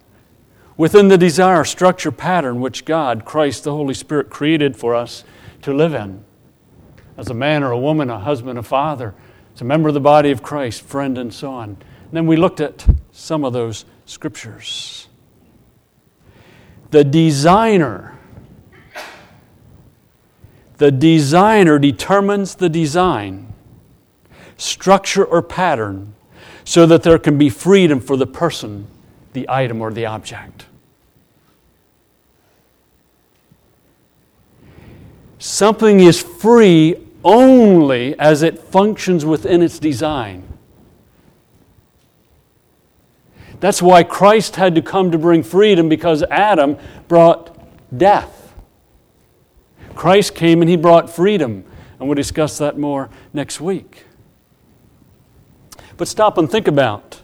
within 0.78 1.10
the 1.10 1.18
desire 1.18 1.64
structure 1.66 2.12
pattern 2.12 2.62
which 2.62 2.86
God, 2.86 3.26
Christ, 3.26 3.66
the 3.66 3.72
Holy 3.72 3.94
Spirit 3.94 4.30
created 4.30 4.78
for 4.78 4.96
us 4.96 5.26
to 5.62 5.74
live 5.74 5.94
in 5.94 6.24
as 7.20 7.30
a 7.30 7.34
man 7.34 7.64
or 7.64 7.72
a 7.72 7.78
woman, 7.78 8.10
a 8.10 8.18
husband, 8.18 8.58
a 8.58 8.64
father, 8.64 9.14
as 9.54 9.60
a 9.60 9.66
member 9.66 9.90
of 9.90 9.94
the 9.94 10.00
body 10.00 10.32
of 10.32 10.42
Christ, 10.42 10.82
friend, 10.84 11.18
and 11.18 11.34
so 11.34 11.52
on. 11.52 11.72
And 11.72 12.14
then 12.14 12.26
we 12.26 12.38
looked 12.38 12.62
at 12.62 12.86
some 13.12 13.44
of 13.44 13.52
those 13.52 13.84
scriptures. 14.06 15.10
The 16.92 17.04
designer, 17.04 18.18
the 20.78 20.92
designer 20.92 21.78
determines 21.78 22.56
the 22.56 22.70
design, 22.70 23.54
structure, 24.56 25.26
or 25.26 25.42
pattern 25.42 26.16
so 26.64 26.86
that 26.86 27.04
there 27.04 27.20
can 27.20 27.38
be 27.38 27.50
freedom 27.50 28.00
for 28.00 28.16
the 28.16 28.28
person, 28.28 28.88
the 29.34 29.46
item, 29.50 29.82
or 29.82 29.92
the 29.92 30.06
object. 30.06 30.68
Something 35.38 36.00
is 36.00 36.22
free 36.22 37.09
only 37.24 38.18
as 38.20 38.44
it 38.44 38.60
functions 38.60 39.26
within 39.26 39.62
its 39.62 39.80
design. 39.80 40.46
That's 43.60 43.82
why 43.82 44.04
Christ 44.04 44.56
had 44.56 44.76
to 44.76 44.82
come 44.82 45.12
to 45.12 45.18
bring 45.18 45.44
freedom 45.44 45.90
because 45.90 46.24
Adam 46.24 46.78
brought 47.08 47.58
death. 47.98 48.54
Christ 49.96 50.34
came 50.34 50.62
and 50.62 50.70
he 50.70 50.78
brought 50.78 51.10
freedom, 51.10 51.66
and 52.00 52.08
we'll 52.08 52.16
discuss 52.16 52.58
that 52.60 52.78
more 52.78 53.10
next 53.34 53.60
week. 53.60 54.06
But 55.98 56.08
stop 56.08 56.38
and 56.38 56.50
think 56.50 56.70
about 56.70 57.22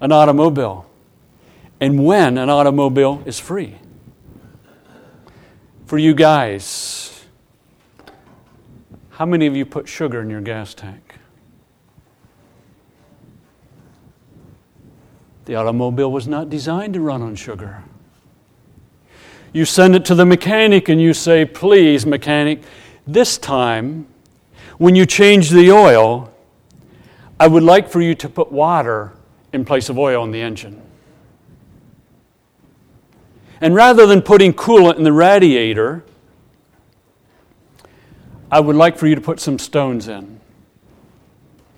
an 0.00 0.10
automobile 0.10 0.86
and 1.80 2.04
when 2.04 2.38
an 2.38 2.50
automobile 2.50 3.22
is 3.24 3.38
free. 3.38 3.76
For 5.86 5.98
you 5.98 6.14
guys, 6.14 7.17
how 9.18 9.26
many 9.26 9.48
of 9.48 9.56
you 9.56 9.66
put 9.66 9.88
sugar 9.88 10.22
in 10.22 10.30
your 10.30 10.40
gas 10.40 10.74
tank? 10.74 11.16
The 15.46 15.56
automobile 15.56 16.12
was 16.12 16.28
not 16.28 16.48
designed 16.48 16.94
to 16.94 17.00
run 17.00 17.20
on 17.20 17.34
sugar. 17.34 17.82
You 19.52 19.64
send 19.64 19.96
it 19.96 20.04
to 20.04 20.14
the 20.14 20.24
mechanic 20.24 20.88
and 20.88 21.02
you 21.02 21.12
say, 21.12 21.44
Please, 21.44 22.06
mechanic, 22.06 22.62
this 23.08 23.38
time, 23.38 24.06
when 24.76 24.94
you 24.94 25.04
change 25.04 25.50
the 25.50 25.72
oil, 25.72 26.32
I 27.40 27.48
would 27.48 27.64
like 27.64 27.88
for 27.88 28.00
you 28.00 28.14
to 28.14 28.28
put 28.28 28.52
water 28.52 29.14
in 29.52 29.64
place 29.64 29.88
of 29.88 29.98
oil 29.98 30.22
in 30.22 30.30
the 30.30 30.42
engine. 30.42 30.80
And 33.60 33.74
rather 33.74 34.06
than 34.06 34.22
putting 34.22 34.52
coolant 34.52 34.96
in 34.96 35.02
the 35.02 35.12
radiator, 35.12 36.04
I 38.50 38.60
would 38.60 38.76
like 38.76 38.96
for 38.96 39.06
you 39.06 39.14
to 39.14 39.20
put 39.20 39.40
some 39.40 39.58
stones 39.58 40.08
in. 40.08 40.40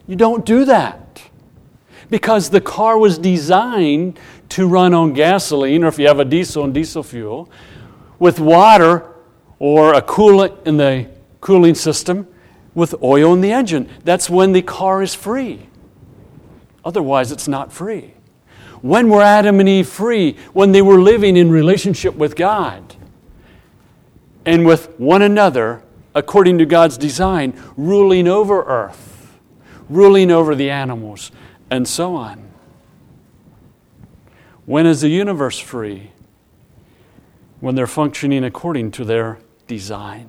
You 0.06 0.16
don't 0.16 0.44
do 0.44 0.64
that 0.64 1.22
because 2.08 2.50
the 2.50 2.60
car 2.60 2.98
was 2.98 3.18
designed 3.18 4.18
to 4.50 4.66
run 4.66 4.94
on 4.94 5.12
gasoline, 5.12 5.84
or 5.84 5.88
if 5.88 5.98
you 5.98 6.08
have 6.08 6.18
a 6.18 6.24
diesel 6.24 6.64
and 6.64 6.74
diesel 6.74 7.02
fuel, 7.02 7.48
with 8.18 8.40
water 8.40 9.06
or 9.58 9.94
a 9.94 10.02
coolant 10.02 10.66
in 10.66 10.76
the 10.76 11.08
cooling 11.40 11.74
system 11.74 12.26
with 12.74 12.94
oil 13.02 13.32
in 13.32 13.40
the 13.40 13.52
engine. 13.52 13.88
That's 14.04 14.30
when 14.30 14.52
the 14.52 14.62
car 14.62 15.02
is 15.02 15.14
free. 15.14 15.68
Otherwise, 16.84 17.32
it's 17.32 17.48
not 17.48 17.72
free. 17.72 18.14
When 18.80 19.10
were 19.10 19.22
Adam 19.22 19.60
and 19.60 19.68
Eve 19.68 19.88
free? 19.88 20.36
When 20.52 20.72
they 20.72 20.82
were 20.82 21.00
living 21.00 21.36
in 21.36 21.50
relationship 21.50 22.14
with 22.14 22.36
God 22.36 22.96
and 24.46 24.64
with 24.64 24.98
one 24.98 25.20
another 25.20 25.82
according 26.20 26.58
to 26.58 26.66
God's 26.66 26.98
design, 26.98 27.54
ruling 27.78 28.28
over 28.28 28.62
earth, 28.64 29.38
ruling 29.88 30.30
over 30.30 30.54
the 30.54 30.68
animals, 30.68 31.32
and 31.70 31.88
so 31.88 32.14
on. 32.14 32.50
When 34.66 34.84
is 34.86 35.00
the 35.00 35.08
universe 35.08 35.58
free? 35.58 36.12
When 37.60 37.74
they're 37.74 37.86
functioning 37.86 38.44
according 38.44 38.90
to 38.92 39.04
their 39.04 39.38
design. 39.66 40.28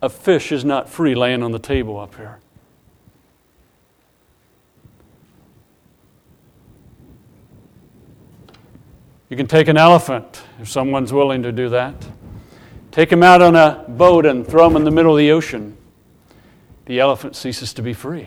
A 0.00 0.08
fish 0.08 0.52
is 0.52 0.64
not 0.64 0.88
free 0.88 1.16
laying 1.16 1.42
on 1.42 1.50
the 1.50 1.58
table 1.58 1.98
up 1.98 2.14
here. 2.14 2.38
You 9.28 9.36
can 9.36 9.46
take 9.46 9.68
an 9.68 9.76
elephant 9.76 10.42
if 10.60 10.68
someone's 10.68 11.12
willing 11.12 11.42
to 11.42 11.52
do 11.52 11.68
that. 11.70 11.94
Take 12.90 13.12
him 13.12 13.22
out 13.22 13.42
on 13.42 13.54
a 13.54 13.84
boat 13.88 14.24
and 14.24 14.46
throw 14.46 14.66
him 14.66 14.76
in 14.76 14.84
the 14.84 14.90
middle 14.90 15.12
of 15.12 15.18
the 15.18 15.30
ocean 15.30 15.76
the 16.88 16.98
elephant 17.00 17.36
ceases 17.36 17.74
to 17.74 17.82
be 17.82 17.92
free. 17.92 18.26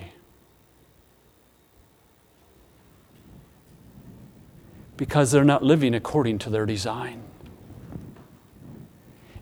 Because 4.98 5.32
they're 5.32 5.44
not 5.44 5.64
living 5.64 5.96
according 5.96 6.38
to 6.40 6.52
their 6.52 6.68
design. 6.68 7.24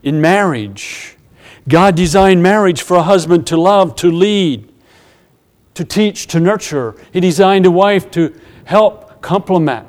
In 0.03 0.21
marriage, 0.21 1.17
God 1.67 1.95
designed 1.95 2.41
marriage 2.41 2.81
for 2.81 2.95
a 2.95 3.03
husband 3.03 3.45
to 3.47 3.57
love, 3.57 3.93
to 3.97 4.09
lead, 4.09 4.71
to 5.73 5.83
teach, 5.83 6.27
to 6.27 6.39
nurture. 6.39 6.95
He 7.11 7.19
designed 7.19 7.65
a 7.65 7.71
wife 7.71 8.09
to 8.11 8.33
help, 8.63 9.21
complement, 9.21 9.88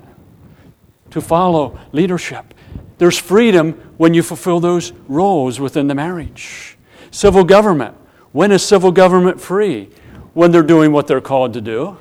to 1.10 1.20
follow 1.20 1.78
leadership. 1.92 2.54
There's 2.98 3.18
freedom 3.18 3.72
when 3.96 4.14
you 4.14 4.22
fulfill 4.22 4.60
those 4.60 4.92
roles 5.08 5.58
within 5.58 5.88
the 5.88 5.94
marriage. 5.94 6.76
Civil 7.10 7.44
government. 7.44 7.96
When 8.32 8.52
is 8.52 8.62
civil 8.62 8.92
government 8.92 9.40
free? 9.40 9.90
When 10.34 10.52
they're 10.52 10.62
doing 10.62 10.92
what 10.92 11.06
they're 11.06 11.20
called 11.20 11.54
to 11.54 11.60
do. 11.60 11.96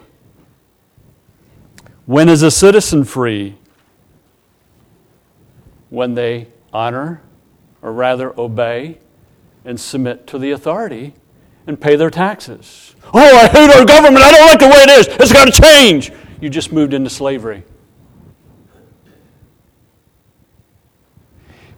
When 2.06 2.28
is 2.30 2.44
a 2.44 2.52
citizen 2.52 3.04
free? 3.04 3.56
When 5.90 6.16
they 6.16 6.48
honor, 6.74 7.22
or 7.82 7.94
rather 7.94 8.38
obey, 8.40 9.00
and 9.66 9.80
submit 9.80 10.28
to 10.28 10.38
the 10.38 10.52
authority 10.52 11.14
and 11.66 11.80
pay 11.80 11.96
their 11.96 12.10
taxes. 12.10 12.96
Oh, 13.14 13.38
I 13.38 13.48
hate 13.48 13.70
our 13.70 13.86
government. 13.86 14.24
I 14.24 14.32
don't 14.32 14.46
like 14.48 14.60
the 14.60 14.68
way 14.68 14.84
it 14.84 14.90
is. 14.90 15.08
It's 15.20 15.32
got 15.32 15.54
to 15.54 15.62
change. 15.62 16.12
You 16.42 16.50
just 16.50 16.72
moved 16.72 16.94
into 16.94 17.10
slavery. 17.10 17.64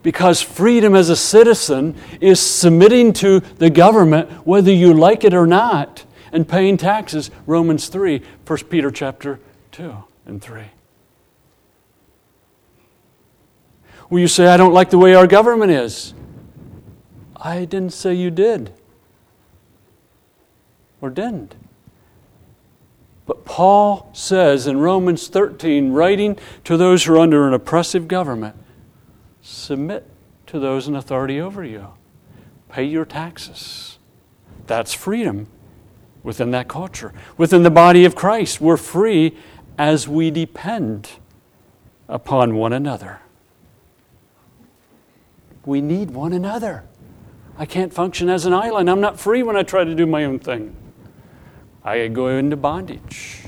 Because 0.02 0.42
freedom 0.42 0.94
as 0.94 1.08
a 1.10 1.16
citizen 1.16 1.96
is 2.20 2.40
submitting 2.40 3.12
to 3.14 3.40
the 3.40 3.70
government 3.70 4.30
whether 4.46 4.72
you 4.72 4.92
like 4.92 5.24
it 5.24 5.34
or 5.34 5.46
not 5.46 6.04
and 6.32 6.48
paying 6.48 6.76
taxes. 6.76 7.30
Romans 7.46 7.88
3, 7.88 8.22
1 8.46 8.58
Peter 8.64 8.90
chapter 8.90 9.38
2 9.72 9.94
and 10.26 10.42
3. 10.42 10.62
Will 14.10 14.20
you 14.20 14.28
say, 14.28 14.46
I 14.46 14.56
don't 14.56 14.74
like 14.74 14.90
the 14.90 14.98
way 14.98 15.14
our 15.14 15.26
government 15.26 15.70
is? 15.70 16.14
I 17.36 17.64
didn't 17.64 17.92
say 17.92 18.14
you 18.14 18.30
did 18.30 18.72
or 21.00 21.10
didn't. 21.10 21.54
But 23.26 23.44
Paul 23.44 24.10
says 24.12 24.66
in 24.66 24.78
Romans 24.78 25.28
13, 25.28 25.92
writing 25.92 26.38
to 26.64 26.76
those 26.76 27.04
who 27.04 27.14
are 27.14 27.18
under 27.18 27.46
an 27.46 27.54
oppressive 27.54 28.08
government, 28.08 28.56
submit 29.42 30.08
to 30.46 30.58
those 30.58 30.88
in 30.88 30.96
authority 30.96 31.40
over 31.40 31.62
you. 31.64 31.88
Pay 32.70 32.84
your 32.84 33.04
taxes. 33.04 33.98
That's 34.66 34.94
freedom 34.94 35.48
within 36.22 36.52
that 36.52 36.68
culture. 36.68 37.12
Within 37.36 37.64
the 37.64 37.70
body 37.70 38.04
of 38.04 38.14
Christ, 38.14 38.60
we're 38.60 38.76
free 38.76 39.36
as 39.76 40.08
we 40.08 40.30
depend 40.30 41.10
upon 42.08 42.54
one 42.54 42.72
another. 42.72 43.20
We 45.66 45.80
need 45.80 46.10
one 46.10 46.32
another. 46.32 46.84
I 47.58 47.66
can't 47.66 47.92
function 47.92 48.28
as 48.28 48.46
an 48.46 48.52
island. 48.52 48.88
I'm 48.88 49.00
not 49.00 49.20
free 49.20 49.42
when 49.42 49.56
I 49.56 49.62
try 49.62 49.84
to 49.84 49.94
do 49.94 50.06
my 50.06 50.24
own 50.24 50.38
thing. 50.38 50.74
I 51.84 52.08
go 52.08 52.28
into 52.28 52.56
bondage. 52.56 53.46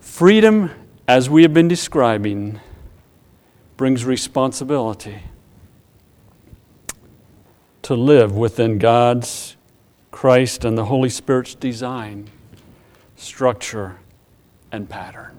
Freedom, 0.00 0.70
as 1.08 1.28
we 1.28 1.42
have 1.42 1.52
been 1.52 1.68
describing, 1.68 2.60
brings 3.76 4.04
responsibility 4.04 5.22
to 7.82 7.94
live 7.94 8.34
within 8.34 8.78
God's, 8.78 9.56
Christ, 10.10 10.64
and 10.64 10.76
the 10.76 10.86
Holy 10.86 11.10
Spirit's 11.10 11.54
design, 11.54 12.28
structure, 13.16 13.98
and 14.72 14.88
pattern. 14.88 15.36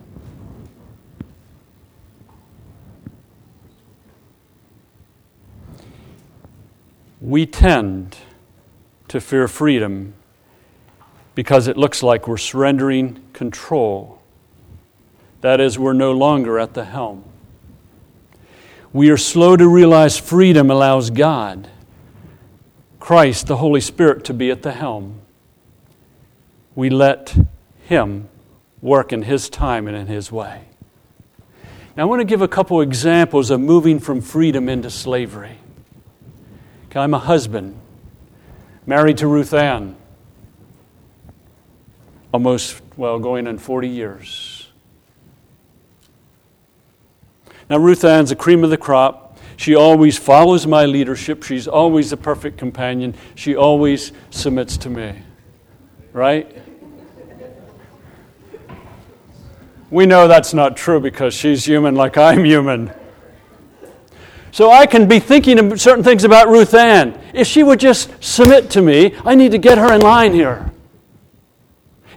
We 7.19 7.45
tend 7.45 8.17
to 9.08 9.19
fear 9.19 9.47
freedom 9.47 10.13
because 11.34 11.67
it 11.67 11.76
looks 11.76 12.04
like 12.04 12.28
we're 12.28 12.38
surrendering 12.38 13.19
control. 13.34 14.21
That 15.41 15.60
is, 15.60 15.78
we're 15.78 15.93
no 15.93 16.12
longer 16.12 16.60
at 16.60 16.73
the 16.73 16.86
helm. 16.86 17.23
We 18.93 19.10
are 19.10 19.17
slow 19.17 19.56
to 19.56 19.67
realize 19.67 20.17
freedom 20.17 20.71
allows 20.71 21.10
God 21.10 21.69
Christ, 23.00 23.47
the 23.47 23.58
Holy 23.58 23.80
Spirit, 23.80 24.26
to 24.26 24.34
be 24.34 24.52
at 24.52 24.63
the 24.63 24.73
helm. 24.73 25.21
We 26.76 26.89
let 26.89 27.38
Him 27.86 28.28
work 28.82 29.13
in 29.13 29.21
His 29.21 29.50
time 29.50 29.88
and 29.88 29.95
in 29.95 30.08
His 30.08 30.32
way. 30.32 30.65
Now, 31.95 32.04
I 32.04 32.06
want 32.06 32.19
to 32.19 32.26
give 32.26 32.41
a 32.41 32.47
couple 32.47 32.82
examples 32.82 33.50
of 33.50 33.62
moving 33.62 34.00
from 34.00 34.19
freedom 34.19 34.67
into 34.67 34.89
slavery. 34.89 35.58
I'm 36.97 37.13
a 37.13 37.19
husband, 37.19 37.80
married 38.88 39.19
to 39.19 39.28
Ruth 39.28 39.54
Ann, 39.54 39.95
almost, 42.34 42.82
well, 42.95 43.19
going 43.19 43.47
on 43.47 43.60
40 43.60 43.88
years. 43.88 44.57
Now, 47.69 47.77
Ruth 47.77 48.03
Ann's 48.03 48.30
the 48.30 48.36
cream 48.36 48.63
of 48.63 48.69
the 48.69 48.77
crop. 48.77 49.38
She 49.58 49.75
always 49.75 50.17
follows 50.17 50.67
my 50.67 50.86
leadership. 50.86 51.43
She's 51.43 51.67
always 51.67 52.12
the 52.12 52.17
perfect 52.17 52.58
companion. 52.58 53.15
She 53.36 53.56
always 53.56 54.12
submits 54.30 54.77
to 54.77 54.89
me. 54.89 55.21
Right? 56.13 56.62
We 59.89 60.06
know 60.06 60.27
that's 60.27 60.53
not 60.53 60.77
true 60.77 60.99
because 60.99 61.34
she's 61.34 61.65
human 61.65 61.95
like 61.95 62.17
I'm 62.17 62.45
human. 62.45 62.91
So 64.51 64.71
I 64.71 64.86
can 64.86 65.08
be 65.08 65.19
thinking 65.19 65.60
of 65.60 65.80
certain 65.80 66.03
things 66.03 66.23
about 66.23 66.47
Ruth 66.47 66.73
Ann. 66.73 67.19
If 67.34 67.47
she 67.47 67.63
would 67.63 67.80
just 67.80 68.12
submit 68.23 68.69
to 68.71 68.82
me, 68.82 69.15
I 69.25 69.36
need 69.36 69.51
to 69.51 69.58
get 69.58 69.77
her 69.77 69.93
in 69.93 70.01
line 70.01 70.34
here. 70.34 70.71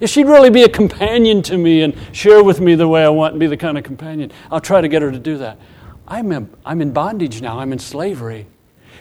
If 0.00 0.10
she'd 0.10 0.26
really 0.26 0.50
be 0.50 0.62
a 0.62 0.68
companion 0.68 1.42
to 1.42 1.58
me 1.58 1.82
and 1.82 1.94
share 2.12 2.42
with 2.42 2.60
me 2.60 2.74
the 2.74 2.88
way 2.88 3.04
I 3.04 3.10
want 3.10 3.34
and 3.34 3.40
be 3.40 3.46
the 3.46 3.56
kind 3.56 3.76
of 3.76 3.84
companion, 3.84 4.32
I'll 4.50 4.60
try 4.60 4.80
to 4.80 4.88
get 4.88 5.02
her 5.02 5.12
to 5.12 5.18
do 5.18 5.38
that. 5.38 5.58
I'm, 6.08 6.32
a, 6.32 6.46
I'm 6.64 6.80
in 6.80 6.92
bondage 6.92 7.40
now, 7.42 7.60
I'm 7.60 7.72
in 7.72 7.78
slavery 7.78 8.46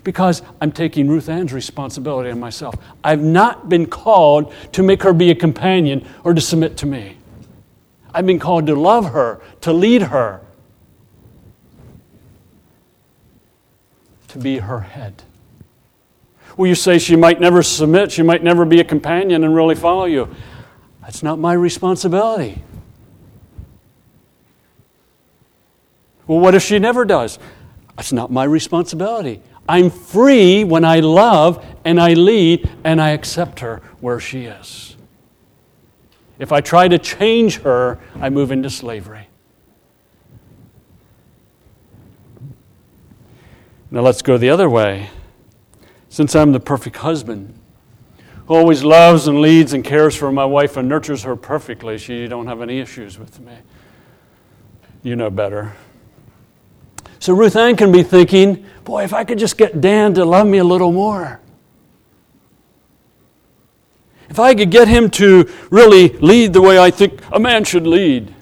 because 0.03 0.41
I'm 0.62 0.71
taking 0.71 1.07
Ruth 1.07 1.29
Ann's 1.29 1.53
responsibility 1.53 2.29
on 2.29 2.39
myself. 2.39 2.75
I've 3.03 3.21
not 3.21 3.69
been 3.69 3.85
called 3.85 4.53
to 4.73 4.83
make 4.83 5.03
her 5.03 5.13
be 5.13 5.31
a 5.31 5.35
companion 5.35 6.05
or 6.23 6.33
to 6.33 6.41
submit 6.41 6.77
to 6.77 6.85
me. 6.85 7.17
I've 8.13 8.25
been 8.25 8.39
called 8.39 8.67
to 8.67 8.75
love 8.75 9.12
her, 9.12 9.41
to 9.62 9.73
lead 9.73 10.03
her, 10.03 10.41
to 14.29 14.38
be 14.38 14.59
her 14.59 14.79
head. 14.81 15.23
Well, 16.57 16.67
you 16.67 16.75
say 16.75 16.99
she 16.99 17.15
might 17.15 17.39
never 17.39 17.63
submit, 17.63 18.12
she 18.12 18.21
might 18.21 18.43
never 18.43 18.65
be 18.65 18.79
a 18.79 18.83
companion 18.83 19.43
and 19.43 19.55
really 19.55 19.75
follow 19.75 20.05
you. 20.05 20.33
That's 21.10 21.24
not 21.24 21.39
my 21.39 21.54
responsibility. 21.54 22.62
Well, 26.28 26.39
what 26.39 26.54
if 26.54 26.62
she 26.62 26.78
never 26.78 27.04
does? 27.04 27.39
That's 27.95 28.13
not 28.13 28.32
my 28.32 28.43
responsibility. 28.43 29.41
I'm 29.67 29.89
free 29.89 30.63
when 30.63 30.86
I 30.86 31.00
love 31.00 31.65
and 31.84 32.00
I 32.00 32.13
lead 32.13 32.69
and 32.84 33.02
I 33.02 33.10
accept 33.10 33.62
her 33.62 33.82
where 34.00 34.19
she 34.19 34.45
is. 34.45 34.98
If 36.38 36.52
I 36.52 36.62
try 36.62 36.88
to 36.88 37.00
change 37.00 37.62
her, 37.62 37.98
I 38.22 38.30
move 38.30 38.52
into 38.52 38.69
slavery. 38.69 39.30
Now 43.89 44.02
let's 44.02 44.22
go 44.22 44.38
the 44.38 44.52
other 44.52 44.69
way. 44.69 45.10
Since 46.08 46.36
I'm 46.36 46.52
the 46.52 46.60
perfect 46.60 46.98
husband, 46.98 47.60
always 48.49 48.83
loves 48.83 49.27
and 49.27 49.39
leads 49.39 49.73
and 49.73 49.83
cares 49.83 50.15
for 50.15 50.31
my 50.31 50.43
wife 50.43 50.75
and 50.75 50.89
nurtures 50.89 51.23
her 51.23 51.35
perfectly, 51.35 51.97
she 51.97 52.27
don't 52.27 52.47
have 52.47 52.62
any 52.62 52.79
issues 52.79 53.17
with 53.19 53.39
me. 53.39 53.53
You 55.03 55.15
know 55.15 55.29
better. 55.29 55.73
So 57.19 57.33
Ruth 57.33 57.55
Ann 57.55 57.75
can 57.75 57.91
be 57.91 58.01
thinking, 58.01 58.65
boy, 58.83 59.03
if 59.03 59.13
I 59.13 59.23
could 59.23 59.38
just 59.38 59.57
get 59.57 59.79
Dan 59.79 60.13
to 60.15 60.25
love 60.25 60.47
me 60.47 60.57
a 60.57 60.63
little 60.63 60.91
more. 60.91 61.39
If 64.29 64.39
I 64.39 64.55
could 64.55 64.71
get 64.71 64.88
him 64.88 65.09
to 65.12 65.49
really 65.69 66.09
lead 66.09 66.53
the 66.53 66.62
way 66.62 66.79
I 66.79 66.91
think 66.91 67.21
a 67.31 67.39
man 67.39 67.63
should 67.63 67.85
lead. 67.88 68.33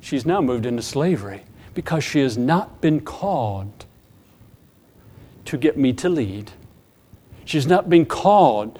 She's 0.00 0.24
now 0.24 0.40
moved 0.40 0.66
into 0.66 0.82
slavery 0.82 1.42
because 1.74 2.02
she 2.02 2.20
has 2.20 2.38
not 2.38 2.80
been 2.80 3.00
called 3.00 3.86
to 5.44 5.56
get 5.56 5.76
me 5.76 5.92
to 5.94 6.08
lead. 6.08 6.52
She's 7.48 7.66
not 7.66 7.88
been 7.88 8.04
called 8.04 8.78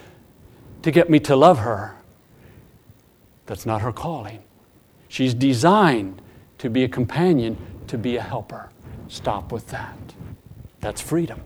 to 0.83 0.91
get 0.91 1.09
me 1.09 1.19
to 1.21 1.35
love 1.35 1.61
her. 1.61 1.97
That's 3.47 3.65
not 3.65 3.81
her 3.81 3.95
calling. 3.95 4.43
She's 5.09 5.33
designed 5.33 6.21
to 6.59 6.69
be 6.69 6.85
a 6.85 6.89
companion 6.89 7.57
to 7.87 7.97
be 7.97 8.17
a 8.17 8.21
helper. 8.21 8.69
Stop 9.09 9.53
with 9.53 9.69
that. 9.69 9.97
That's 10.81 11.01
freedom. 11.01 11.41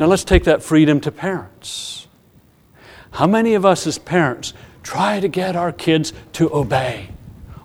Now 0.00 0.06
let's 0.06 0.24
take 0.24 0.42
that 0.44 0.64
freedom 0.64 1.00
to 1.00 1.12
parents. 1.12 2.08
How 3.12 3.28
many 3.28 3.54
of 3.54 3.64
us 3.64 3.86
as 3.86 3.98
parents 3.98 4.54
try 4.82 5.20
to 5.20 5.28
get 5.28 5.54
our 5.54 5.70
kids 5.70 6.12
to 6.32 6.52
obey? 6.52 7.10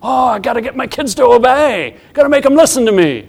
Oh, 0.03 0.27
I 0.27 0.37
got 0.37 0.53
to 0.53 0.61
get 0.61 0.75
my 0.75 0.85
kids 0.85 1.15
to 1.15 1.23
obey. 1.23 1.97
Got 2.13 2.23
to 2.23 2.29
make 2.29 2.43
them 2.43 2.53
listen 2.53 2.85
to 2.85 2.91
me. 2.91 3.27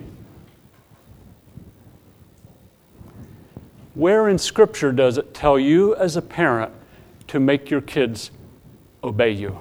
Where 3.98 4.28
in 4.28 4.38
Scripture 4.38 4.92
does 4.92 5.18
it 5.18 5.34
tell 5.34 5.58
you 5.58 5.92
as 5.96 6.14
a 6.14 6.22
parent 6.22 6.72
to 7.26 7.40
make 7.40 7.68
your 7.68 7.80
kids 7.80 8.30
obey 9.02 9.32
you? 9.32 9.58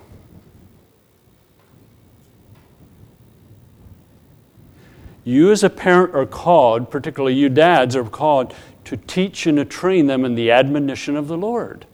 You, 5.23 5.51
as 5.51 5.63
a 5.63 5.71
parent, 5.71 6.13
are 6.13 6.27
called, 6.27 6.91
particularly 6.91 7.33
you 7.33 7.49
dads, 7.49 7.95
are 7.95 8.03
called 8.03 8.53
to 8.85 8.95
teach 8.95 9.47
and 9.47 9.57
to 9.57 9.65
train 9.65 10.05
them 10.05 10.23
in 10.23 10.35
the 10.35 10.51
admonition 10.51 11.17
of 11.17 11.27
the 11.27 11.35
Lord. 11.35 11.87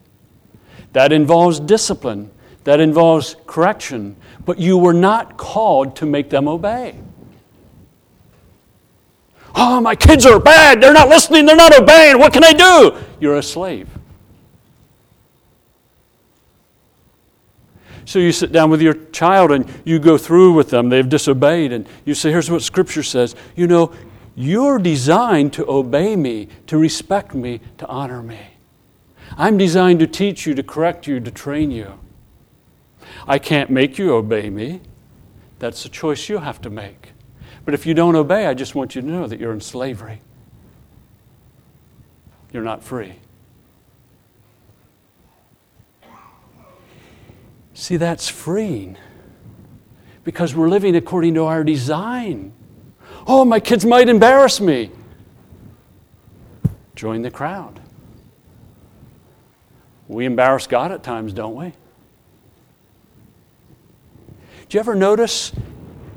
That 0.91 1.13
involves 1.13 1.61
discipline, 1.61 2.29
that 2.65 2.81
involves 2.81 3.37
correction, 3.47 4.17
but 4.43 4.59
you 4.59 4.77
were 4.77 4.93
not 4.93 5.37
called 5.37 5.95
to 5.95 6.05
make 6.05 6.29
them 6.29 6.49
obey. 6.49 6.95
Oh, 9.65 9.79
my 9.79 9.95
kids 9.95 10.25
are 10.25 10.41
bad. 10.41 10.81
They're 10.81 10.91
not 10.91 11.07
listening. 11.07 11.45
They're 11.45 11.55
not 11.55 11.73
obeying. 11.73 12.19
What 12.19 12.33
can 12.33 12.43
I 12.43 12.51
do? 12.51 13.01
You're 13.21 13.37
a 13.37 13.43
slave. 13.43 13.87
So 18.03 18.19
you 18.19 18.33
sit 18.33 18.51
down 18.51 18.69
with 18.69 18.81
your 18.81 18.93
child 19.11 19.53
and 19.53 19.65
you 19.85 19.99
go 19.99 20.17
through 20.17 20.51
with 20.51 20.69
them. 20.69 20.89
They've 20.89 21.07
disobeyed. 21.07 21.71
And 21.71 21.87
you 22.03 22.13
say, 22.13 22.29
Here's 22.29 22.51
what 22.51 22.61
Scripture 22.61 23.03
says. 23.03 23.35
You 23.55 23.67
know, 23.67 23.93
you're 24.35 24.79
designed 24.79 25.53
to 25.53 25.69
obey 25.69 26.17
me, 26.17 26.49
to 26.67 26.77
respect 26.77 27.33
me, 27.33 27.61
to 27.77 27.87
honor 27.87 28.21
me. 28.21 28.41
I'm 29.37 29.57
designed 29.57 30.01
to 30.01 30.07
teach 30.07 30.45
you, 30.45 30.53
to 30.55 30.63
correct 30.63 31.07
you, 31.07 31.21
to 31.21 31.31
train 31.31 31.71
you. 31.71 31.97
I 33.25 33.39
can't 33.39 33.69
make 33.69 33.97
you 33.97 34.13
obey 34.13 34.49
me. 34.49 34.81
That's 35.59 35.85
a 35.85 35.89
choice 35.89 36.27
you 36.27 36.39
have 36.39 36.59
to 36.63 36.69
make. 36.69 37.02
But 37.65 37.73
if 37.73 37.85
you 37.85 37.93
don't 37.93 38.15
obey, 38.15 38.45
I 38.45 38.53
just 38.53 38.75
want 38.75 38.95
you 38.95 39.01
to 39.01 39.07
know 39.07 39.27
that 39.27 39.39
you're 39.39 39.53
in 39.53 39.61
slavery. 39.61 40.21
You're 42.51 42.63
not 42.63 42.83
free. 42.83 43.15
See, 47.73 47.97
that's 47.97 48.29
freeing 48.29 48.97
because 50.23 50.55
we're 50.55 50.69
living 50.69 50.95
according 50.95 51.33
to 51.35 51.45
our 51.45 51.63
design. 51.63 52.53
Oh, 53.25 53.43
my 53.45 53.59
kids 53.59 53.85
might 53.85 54.09
embarrass 54.09 54.61
me. 54.61 54.91
Join 56.95 57.21
the 57.21 57.31
crowd. 57.31 57.79
We 60.07 60.25
embarrass 60.25 60.67
God 60.67 60.91
at 60.91 61.01
times, 61.01 61.33
don't 61.33 61.55
we? 61.55 61.73
Do 64.69 64.77
you 64.77 64.79
ever 64.79 64.95
notice 64.95 65.51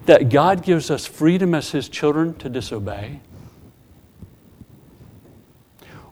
that 0.06 0.28
God 0.28 0.62
gives 0.62 0.90
us 0.90 1.06
freedom 1.06 1.54
as 1.54 1.70
His 1.70 1.88
children 1.88 2.34
to 2.38 2.48
disobey? 2.48 3.20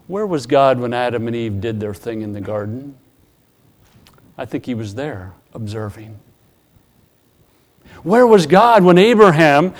Where 0.07 0.27
was 0.27 0.45
God 0.45 0.79
when 0.79 0.93
Adam 0.93 1.27
and 1.27 1.35
Eve 1.35 1.59
did 1.59 1.79
their 1.79 1.93
thing 1.93 2.21
in 2.21 2.33
the 2.33 2.41
garden? 2.41 2.95
I 4.37 4.45
think 4.45 4.65
he 4.65 4.73
was 4.73 4.95
there 4.95 5.33
observing. 5.53 6.19
Where 8.03 8.27
was 8.27 8.45
God 8.45 8.83
when 8.83 8.97
Abraham 8.97 9.73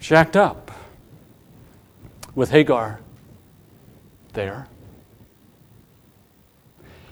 shacked 0.00 0.36
up 0.36 0.72
with 2.34 2.50
Hagar? 2.50 3.00
There. 4.32 4.66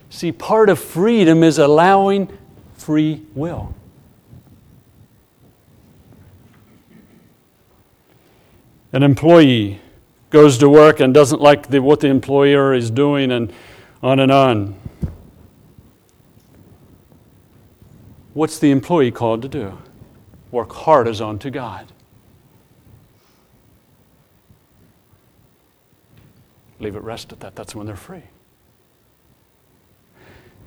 See, 0.09 0.31
part 0.31 0.69
of 0.69 0.79
freedom 0.79 1.43
is 1.43 1.57
allowing 1.57 2.35
free 2.75 3.25
will. 3.33 3.73
An 8.95 9.03
employee 9.03 9.81
goes 10.29 10.57
to 10.59 10.69
work 10.69 11.01
and 11.01 11.13
doesn't 11.13 11.41
like 11.41 11.67
the, 11.67 11.81
what 11.81 11.99
the 11.99 12.07
employer 12.07 12.73
is 12.73 12.89
doing, 12.89 13.29
and 13.29 13.51
on 14.01 14.21
and 14.21 14.31
on. 14.31 14.79
What's 18.33 18.57
the 18.57 18.71
employee 18.71 19.11
called 19.11 19.41
to 19.41 19.49
do? 19.49 19.77
Work 20.49 20.71
hard 20.71 21.09
as 21.09 21.19
unto 21.19 21.49
God. 21.49 21.91
leave 26.79 26.95
it 26.95 27.03
rest 27.03 27.33
at 27.33 27.39
that. 27.41 27.55
That's 27.55 27.75
when 27.75 27.87
they're 27.87 27.95
free. 27.95 28.23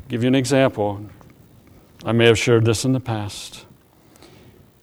Give 0.08 0.22
you 0.22 0.28
an 0.28 0.34
example. 0.34 1.06
I 2.04 2.12
may 2.12 2.26
have 2.26 2.38
shared 2.38 2.64
this 2.64 2.84
in 2.84 2.92
the 2.92 3.00
past. 3.00 3.64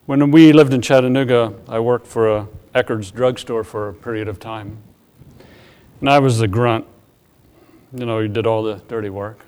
When 0.06 0.32
we 0.32 0.52
lived 0.52 0.74
in 0.74 0.82
Chattanooga, 0.82 1.54
I 1.68 1.80
worked 1.80 2.08
for 2.08 2.30
a 2.30 2.48
Eckerd's 2.76 3.10
drugstore 3.10 3.64
for 3.64 3.88
a 3.88 3.94
period 3.94 4.28
of 4.28 4.40
time. 4.40 4.78
And 6.02 6.10
I 6.10 6.20
was 6.20 6.40
the 6.40 6.48
grunt. 6.48 6.86
You 7.94 8.06
know, 8.06 8.20
he 8.20 8.28
did 8.28 8.46
all 8.46 8.64
the 8.64 8.82
dirty 8.90 9.10
work. 9.10 9.40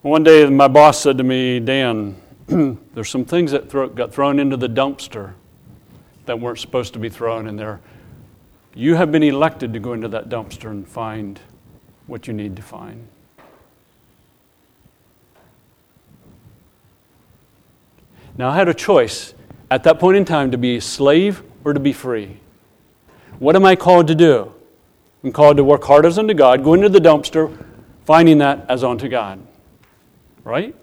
One 0.00 0.24
day, 0.24 0.48
my 0.48 0.68
boss 0.68 0.98
said 1.00 1.18
to 1.18 1.24
me, 1.24 1.60
Dan, 1.60 2.16
there's 2.94 3.10
some 3.10 3.24
things 3.26 3.52
that 3.52 3.68
throw, 3.68 3.88
got 3.88 4.14
thrown 4.14 4.38
into 4.38 4.56
the 4.56 4.68
dumpster 4.68 5.34
that 6.24 6.40
weren't 6.40 6.58
supposed 6.58 6.94
to 6.94 6.98
be 6.98 7.10
thrown 7.10 7.46
in 7.46 7.56
there. 7.56 7.80
You 8.74 8.94
have 8.94 9.12
been 9.12 9.22
elected 9.22 9.72
to 9.74 9.78
go 9.78 9.92
into 9.92 10.08
that 10.08 10.28
dumpster 10.28 10.70
and 10.70 10.88
find 10.88 11.38
what 12.06 12.26
you 12.26 12.32
need 12.32 12.56
to 12.56 12.62
find. 12.62 13.08
Now, 18.38 18.50
I 18.50 18.56
had 18.56 18.68
a 18.68 18.74
choice 18.74 19.34
at 19.70 19.82
that 19.84 19.98
point 19.98 20.16
in 20.16 20.24
time 20.24 20.50
to 20.50 20.58
be 20.58 20.76
a 20.76 20.80
slave 20.80 21.42
or 21.66 21.74
to 21.74 21.80
be 21.80 21.92
free. 21.92 22.38
What 23.40 23.56
am 23.56 23.64
I 23.64 23.74
called 23.74 24.06
to 24.06 24.14
do? 24.14 24.52
I'm 25.24 25.32
called 25.32 25.56
to 25.56 25.64
work 25.64 25.82
hard 25.82 26.06
as 26.06 26.16
unto 26.16 26.32
God, 26.32 26.62
go 26.62 26.74
into 26.74 26.88
the 26.88 27.00
dumpster, 27.00 27.52
finding 28.04 28.38
that 28.38 28.64
as 28.68 28.84
unto 28.84 29.08
God. 29.08 29.44
Right? 30.44 30.76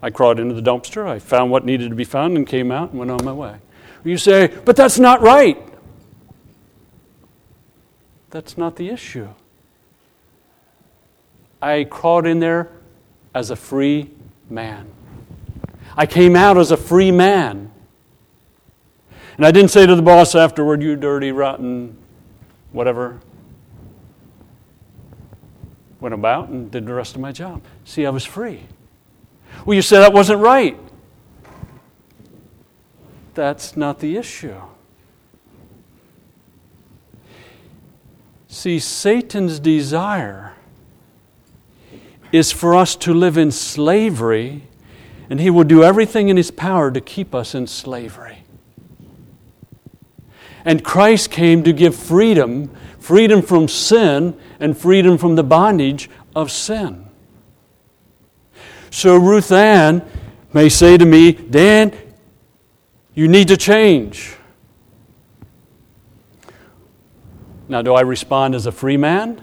I 0.00 0.08
crawled 0.08 0.40
into 0.40 0.54
the 0.54 0.62
dumpster, 0.62 1.06
I 1.06 1.18
found 1.18 1.50
what 1.50 1.66
needed 1.66 1.90
to 1.90 1.94
be 1.94 2.04
found, 2.04 2.34
and 2.38 2.46
came 2.46 2.72
out 2.72 2.90
and 2.90 2.98
went 2.98 3.10
on 3.10 3.22
my 3.22 3.32
way. 3.34 3.56
You 4.04 4.16
say, 4.16 4.46
but 4.64 4.74
that's 4.74 4.98
not 4.98 5.20
right. 5.20 5.58
That's 8.30 8.56
not 8.56 8.76
the 8.76 8.88
issue. 8.88 9.28
I 11.60 11.84
crawled 11.84 12.26
in 12.26 12.40
there 12.40 12.70
as 13.34 13.50
a 13.50 13.56
free 13.56 14.10
man. 14.48 14.88
I 15.94 16.06
came 16.06 16.34
out 16.34 16.56
as 16.56 16.70
a 16.70 16.78
free 16.78 17.12
man. 17.12 17.71
And 19.36 19.46
I 19.46 19.50
didn't 19.50 19.70
say 19.70 19.86
to 19.86 19.94
the 19.94 20.02
boss 20.02 20.34
afterward, 20.34 20.82
you 20.82 20.96
dirty, 20.96 21.32
rotten, 21.32 21.96
whatever. 22.72 23.20
Went 26.00 26.14
about 26.14 26.48
and 26.48 26.70
did 26.70 26.86
the 26.86 26.94
rest 26.94 27.14
of 27.14 27.20
my 27.20 27.32
job. 27.32 27.62
See, 27.84 28.04
I 28.04 28.10
was 28.10 28.24
free. 28.24 28.66
Well, 29.64 29.74
you 29.74 29.82
said 29.82 30.00
that 30.00 30.12
wasn't 30.12 30.40
right. 30.40 30.78
That's 33.34 33.76
not 33.76 34.00
the 34.00 34.16
issue. 34.16 34.60
See, 38.48 38.78
Satan's 38.78 39.58
desire 39.58 40.52
is 42.32 42.52
for 42.52 42.74
us 42.74 42.96
to 42.96 43.14
live 43.14 43.38
in 43.38 43.50
slavery 43.50 44.64
and 45.30 45.40
he 45.40 45.48
will 45.48 45.64
do 45.64 45.82
everything 45.82 46.28
in 46.28 46.36
his 46.36 46.50
power 46.50 46.90
to 46.90 47.00
keep 47.00 47.34
us 47.34 47.54
in 47.54 47.66
slavery. 47.66 48.41
And 50.64 50.84
Christ 50.84 51.30
came 51.30 51.64
to 51.64 51.72
give 51.72 51.96
freedom 51.96 52.70
freedom 53.02 53.42
from 53.42 53.68
sin 53.68 54.38
and 54.60 54.78
freedom 54.78 55.18
from 55.18 55.34
the 55.34 55.42
bondage 55.42 56.08
of 56.34 56.50
sin. 56.50 57.04
So 58.90 59.16
Ruth 59.16 59.50
Ann 59.50 60.06
may 60.52 60.68
say 60.68 60.96
to 60.96 61.04
me, 61.04 61.32
Dan, 61.32 61.92
you 63.14 63.26
need 63.26 63.48
to 63.48 63.56
change. 63.56 64.36
Now, 67.68 67.82
do 67.82 67.94
I 67.94 68.02
respond 68.02 68.54
as 68.54 68.66
a 68.66 68.72
free 68.72 68.96
man 68.96 69.42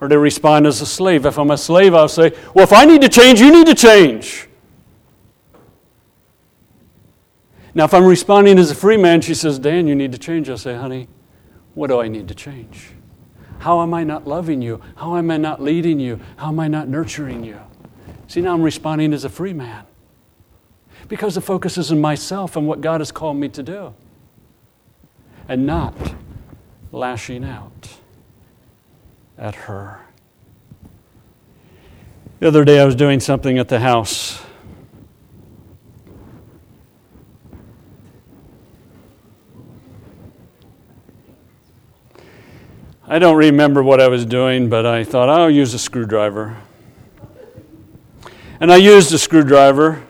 or 0.00 0.08
do 0.08 0.16
I 0.16 0.18
respond 0.18 0.66
as 0.66 0.80
a 0.80 0.86
slave? 0.86 1.24
If 1.24 1.38
I'm 1.38 1.50
a 1.50 1.58
slave, 1.58 1.94
I'll 1.94 2.08
say, 2.08 2.32
Well, 2.54 2.64
if 2.64 2.72
I 2.72 2.84
need 2.84 3.00
to 3.02 3.08
change, 3.08 3.40
you 3.40 3.50
need 3.50 3.66
to 3.66 3.74
change. 3.74 4.48
Now, 7.74 7.84
if 7.84 7.94
I'm 7.94 8.04
responding 8.04 8.58
as 8.58 8.70
a 8.70 8.74
free 8.74 8.96
man, 8.96 9.20
she 9.20 9.34
says, 9.34 9.58
Dan, 9.58 9.86
you 9.86 9.94
need 9.94 10.12
to 10.12 10.18
change. 10.18 10.50
I'll 10.50 10.58
say, 10.58 10.74
honey, 10.74 11.08
what 11.74 11.86
do 11.86 12.00
I 12.00 12.08
need 12.08 12.28
to 12.28 12.34
change? 12.34 12.90
How 13.60 13.82
am 13.82 13.94
I 13.94 14.04
not 14.04 14.26
loving 14.26 14.62
you? 14.62 14.80
How 14.96 15.16
am 15.16 15.30
I 15.30 15.36
not 15.36 15.62
leading 15.62 16.00
you? 16.00 16.18
How 16.36 16.48
am 16.48 16.58
I 16.58 16.66
not 16.66 16.88
nurturing 16.88 17.44
you? 17.44 17.60
See, 18.26 18.40
now 18.40 18.54
I'm 18.54 18.62
responding 18.62 19.12
as 19.12 19.24
a 19.24 19.28
free 19.28 19.52
man 19.52 19.84
because 21.08 21.34
the 21.34 21.40
focus 21.40 21.76
is 21.76 21.92
on 21.92 22.00
myself 22.00 22.56
and 22.56 22.66
what 22.66 22.80
God 22.80 23.00
has 23.00 23.12
called 23.12 23.36
me 23.36 23.48
to 23.50 23.62
do 23.62 23.94
and 25.48 25.66
not 25.66 25.94
lashing 26.92 27.44
out 27.44 27.98
at 29.36 29.54
her. 29.54 30.00
The 32.38 32.48
other 32.48 32.64
day 32.64 32.80
I 32.80 32.84
was 32.84 32.94
doing 32.94 33.20
something 33.20 33.58
at 33.58 33.68
the 33.68 33.80
house 33.80 34.42
I 43.12 43.18
don't 43.18 43.36
remember 43.36 43.82
what 43.82 44.00
I 44.00 44.06
was 44.06 44.24
doing, 44.24 44.68
but 44.68 44.86
I 44.86 45.02
thought 45.02 45.28
I'll 45.28 45.50
use 45.50 45.74
a 45.74 45.80
screwdriver. 45.80 46.56
And 48.60 48.70
I 48.70 48.76
used 48.76 49.12
a 49.12 49.18
screwdriver, 49.18 50.00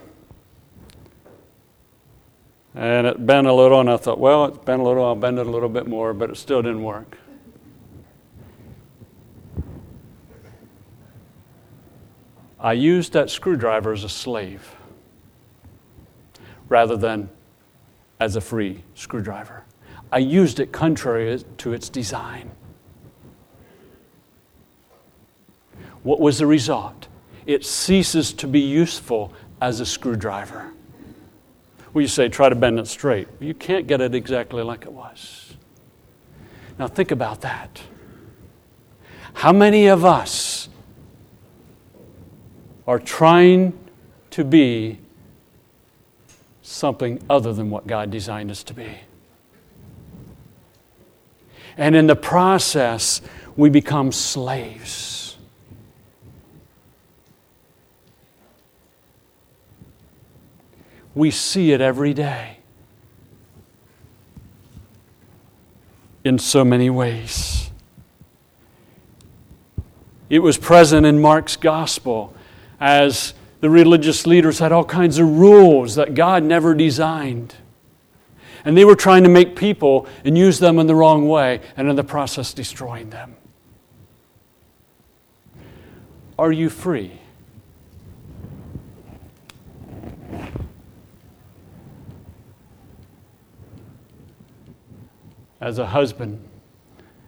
and 2.75 3.07
it 3.07 3.25
bent 3.25 3.47
a 3.47 3.55
little, 3.55 3.81
and 3.81 3.89
I 3.89 3.97
thought, 3.97 4.21
well, 4.21 4.45
it's 4.45 4.59
bent 4.59 4.83
a 4.83 4.85
little, 4.85 5.03
I'll 5.03 5.15
bend 5.15 5.39
it 5.39 5.47
a 5.47 5.51
little 5.51 5.71
bit 5.71 5.87
more, 5.87 6.13
but 6.13 6.29
it 6.29 6.37
still 6.37 6.61
didn't 6.61 6.83
work. 6.83 7.17
I 12.61 12.75
used 12.75 13.15
that 13.15 13.31
screwdriver 13.31 13.95
as 13.95 14.05
a 14.05 14.11
slave 14.11 14.77
rather 16.69 16.99
than 16.99 17.31
as 18.21 18.37
a 18.37 18.43
free 18.43 18.85
screwdriver. 18.95 19.65
I 20.13 20.19
used 20.19 20.61
it 20.61 20.71
contrary 20.71 21.43
to 21.57 21.73
its 21.73 21.89
design. 21.89 22.51
What 26.03 26.21
was 26.21 26.39
the 26.39 26.47
result? 26.47 27.09
It 27.47 27.65
ceases 27.65 28.33
to 28.35 28.47
be 28.47 28.61
useful 28.61 29.33
as 29.61 29.81
a 29.81 29.87
screwdriver. 29.87 30.73
Well, 31.93 32.03
you 32.03 32.09
say, 32.09 32.29
try 32.29 32.49
to 32.49 32.55
bend 32.55 32.79
it 32.79 32.87
straight. 32.87 33.29
You 33.41 33.55
can't 33.55 33.87
get 33.87 34.01
it 34.01 34.15
exactly 34.15 34.63
like 34.63 34.83
it 34.83 34.93
was. 34.93 35.57
Now, 36.79 36.87
think 36.87 37.11
about 37.11 37.41
that. 37.41 37.83
How 39.35 39.53
many 39.53 39.87
of 39.87 40.05
us 40.05 40.69
are 42.87 42.99
trying 42.99 43.79
to 44.31 44.45
be 44.45 44.99
something 46.63 47.23
other 47.29 47.53
than 47.53 47.71
what 47.71 47.87
God 47.87 48.11
designed 48.11 48.51
us 48.51 48.63
to 48.65 48.75
be? 48.75 48.99
And 51.77 51.97
in 51.97 52.07
the 52.07 52.17
process, 52.17 53.21
we 53.57 53.71
become 53.71 54.13
slaves. 54.13 55.37
We 61.15 61.31
see 61.31 61.73
it 61.73 61.81
every 61.81 62.15
day 62.15 62.59
in 66.25 66.39
so 66.39 66.65
many 66.65 66.91
ways. 66.91 67.71
It 70.29 70.41
was 70.41 70.57
present 70.57 71.07
in 71.07 71.21
Mark's 71.21 71.57
gospel 71.57 72.35
as 72.79 73.35
the 73.61 73.69
religious 73.69 74.27
leaders 74.27 74.59
had 74.59 74.73
all 74.73 74.85
kinds 74.85 75.19
of 75.19 75.39
rules 75.39 75.97
that 75.97 76.15
God 76.15 76.45
never 76.45 76.75
designed. 76.75 77.57
And 78.65 78.77
they 78.77 78.85
were 78.85 78.95
trying 78.95 79.23
to 79.25 79.29
make 79.29 79.57
people 79.57 80.07
and 80.25 80.37
use 80.39 80.59
them 80.59 80.79
in 80.79 80.87
the 80.87 80.95
wrong 80.95 81.29
way, 81.29 81.61
and 81.77 81.89
in 81.89 81.97
the 81.97 82.05
process, 82.05 82.53
destroying 82.53 83.11
them. 83.11 83.37
Are 86.39 86.53
you 86.53 86.71
free? 86.71 87.20
As 95.61 95.79
a 95.79 95.87
husband, 95.87 96.43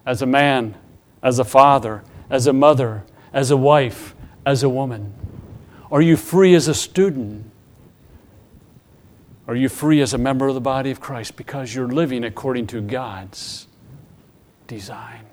as 0.06 0.22
a 0.22 0.26
man, 0.26 0.76
as 1.22 1.38
a 1.38 1.44
father, 1.44 2.02
as 2.30 2.46
a 2.46 2.52
mother, 2.52 3.04
as 3.32 3.50
a 3.50 3.56
wife, 3.56 4.14
as 4.46 4.62
a 4.62 4.68
woman? 4.68 5.14
Are 5.90 6.00
you 6.00 6.16
free 6.16 6.54
as 6.54 6.68
a 6.68 6.74
student? 6.74 7.50
Are 9.46 9.54
you 9.54 9.68
free 9.68 10.00
as 10.00 10.14
a 10.14 10.18
member 10.18 10.48
of 10.48 10.54
the 10.54 10.60
body 10.60 10.90
of 10.90 11.00
Christ 11.00 11.36
because 11.36 11.74
you're 11.74 11.88
living 11.88 12.24
according 12.24 12.68
to 12.68 12.80
God's 12.80 13.66
design? 14.66 15.26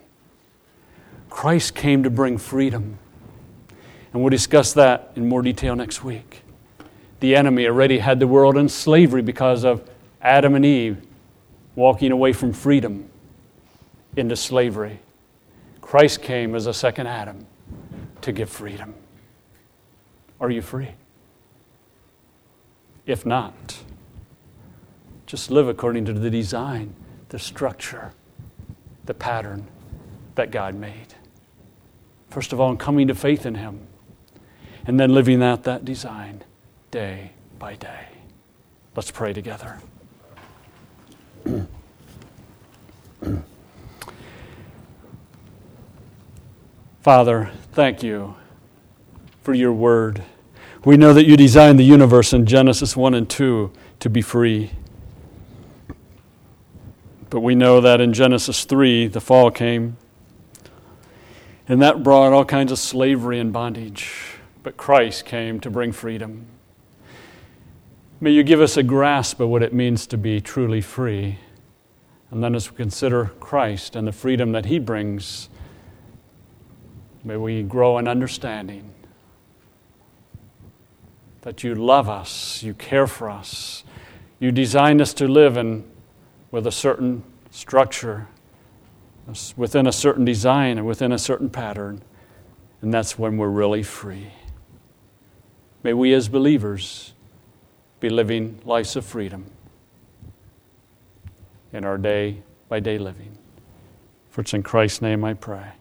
Christ 1.29 1.75
came 1.75 2.03
to 2.03 2.09
bring 2.09 2.37
freedom. 2.37 2.97
And 4.11 4.21
we'll 4.21 4.31
discuss 4.31 4.73
that 4.73 5.11
in 5.15 5.29
more 5.29 5.41
detail 5.41 5.75
next 5.75 6.03
week. 6.03 6.41
The 7.19 7.35
enemy 7.35 7.67
already 7.67 7.99
had 7.99 8.19
the 8.19 8.27
world 8.27 8.57
in 8.57 8.67
slavery 8.67 9.21
because 9.21 9.63
of 9.63 9.87
Adam 10.21 10.55
and 10.55 10.65
Eve 10.65 11.01
walking 11.79 12.11
away 12.11 12.33
from 12.33 12.51
freedom. 12.53 13.09
into 14.15 14.35
slavery. 14.35 14.99
Christ 15.81 16.21
came 16.21 16.55
as 16.55 16.65
a 16.65 16.73
second 16.73 17.07
Adam 17.07 17.45
to 18.21 18.31
give 18.31 18.49
freedom. 18.49 18.93
Are 20.41 20.49
you 20.49 20.61
free? 20.61 20.89
If 23.05 23.25
not, 23.25 23.79
just 25.25 25.51
live 25.51 25.67
according 25.67 26.05
to 26.05 26.13
the 26.13 26.29
design, 26.29 26.95
the 27.29 27.39
structure, 27.39 28.11
the 29.05 29.13
pattern 29.13 29.67
that 30.35 30.51
God 30.51 30.75
made. 30.75 31.13
First 32.29 32.51
of 32.51 32.59
all, 32.59 32.71
in 32.71 32.77
coming 32.77 33.07
to 33.07 33.15
faith 33.15 33.45
in 33.45 33.55
Him, 33.55 33.87
and 34.85 34.99
then 34.99 35.13
living 35.13 35.41
out 35.41 35.63
that 35.63 35.85
design 35.85 36.43
day 36.91 37.31
by 37.57 37.75
day. 37.75 38.07
Let's 38.95 39.11
pray 39.11 39.33
together. 39.33 39.79
Father, 47.01 47.51
thank 47.71 48.03
you 48.03 48.35
for 49.41 49.53
your 49.53 49.73
word. 49.73 50.23
We 50.85 50.95
know 50.97 51.13
that 51.13 51.25
you 51.25 51.35
designed 51.37 51.79
the 51.79 51.83
universe 51.83 52.33
in 52.33 52.45
Genesis 52.45 52.95
1 52.95 53.13
and 53.13 53.29
2 53.29 53.71
to 53.99 54.09
be 54.09 54.21
free. 54.21 54.71
But 57.29 57.41
we 57.41 57.53
know 57.55 57.81
that 57.81 58.01
in 58.01 58.13
Genesis 58.13 58.65
3, 58.65 59.07
the 59.07 59.21
fall 59.21 59.51
came, 59.51 59.97
and 61.67 61.81
that 61.81 62.01
brought 62.01 62.33
all 62.33 62.45
kinds 62.45 62.71
of 62.71 62.79
slavery 62.79 63.39
and 63.39 63.53
bondage. 63.53 64.37
But 64.63 64.77
Christ 64.77 65.25
came 65.25 65.59
to 65.59 65.69
bring 65.69 65.91
freedom. 65.91 66.47
May 68.21 68.31
you 68.31 68.43
give 68.43 68.59
us 68.59 68.75
a 68.75 68.83
grasp 68.83 69.39
of 69.39 69.47
what 69.47 69.63
it 69.63 69.71
means 69.71 70.05
to 70.07 70.17
be 70.17 70.41
truly 70.41 70.81
free. 70.81 71.39
And 72.31 72.43
then, 72.43 72.53
as 72.53 72.69
we 72.69 72.75
consider 72.75 73.31
Christ 73.39 73.95
and 73.95 74.05
the 74.05 74.11
freedom 74.11 74.51
that 74.51 74.65
He 74.65 74.77
brings, 74.77 75.47
may 77.23 77.37
we 77.37 77.63
grow 77.63 77.97
in 77.97 78.09
understanding 78.09 78.93
that 81.43 81.63
you 81.63 81.73
love 81.73 82.09
us, 82.09 82.61
you 82.61 82.73
care 82.73 83.07
for 83.07 83.29
us, 83.29 83.85
you 84.37 84.51
designed 84.51 84.99
us 84.99 85.13
to 85.13 85.25
live 85.25 85.55
in, 85.55 85.89
with 86.51 86.67
a 86.67 86.73
certain 86.73 87.23
structure, 87.51 88.27
within 89.55 89.87
a 89.87 89.93
certain 89.93 90.25
design, 90.25 90.77
and 90.77 90.85
within 90.85 91.13
a 91.13 91.17
certain 91.17 91.49
pattern, 91.49 92.01
and 92.81 92.93
that's 92.93 93.17
when 93.17 93.37
we're 93.37 93.47
really 93.47 93.81
free. 93.81 94.33
May 95.83 95.93
we 95.93 96.13
as 96.13 96.27
believers 96.27 97.13
be 97.99 98.09
living 98.09 98.59
lives 98.65 98.95
of 98.95 99.05
freedom 99.05 99.45
in 101.73 101.85
our 101.85 101.97
day 101.97 102.41
by 102.67 102.79
day 102.79 102.97
living. 102.97 103.37
For 104.29 104.41
it's 104.41 104.53
in 104.53 104.63
Christ's 104.63 105.01
name 105.01 105.23
I 105.23 105.33
pray. 105.33 105.71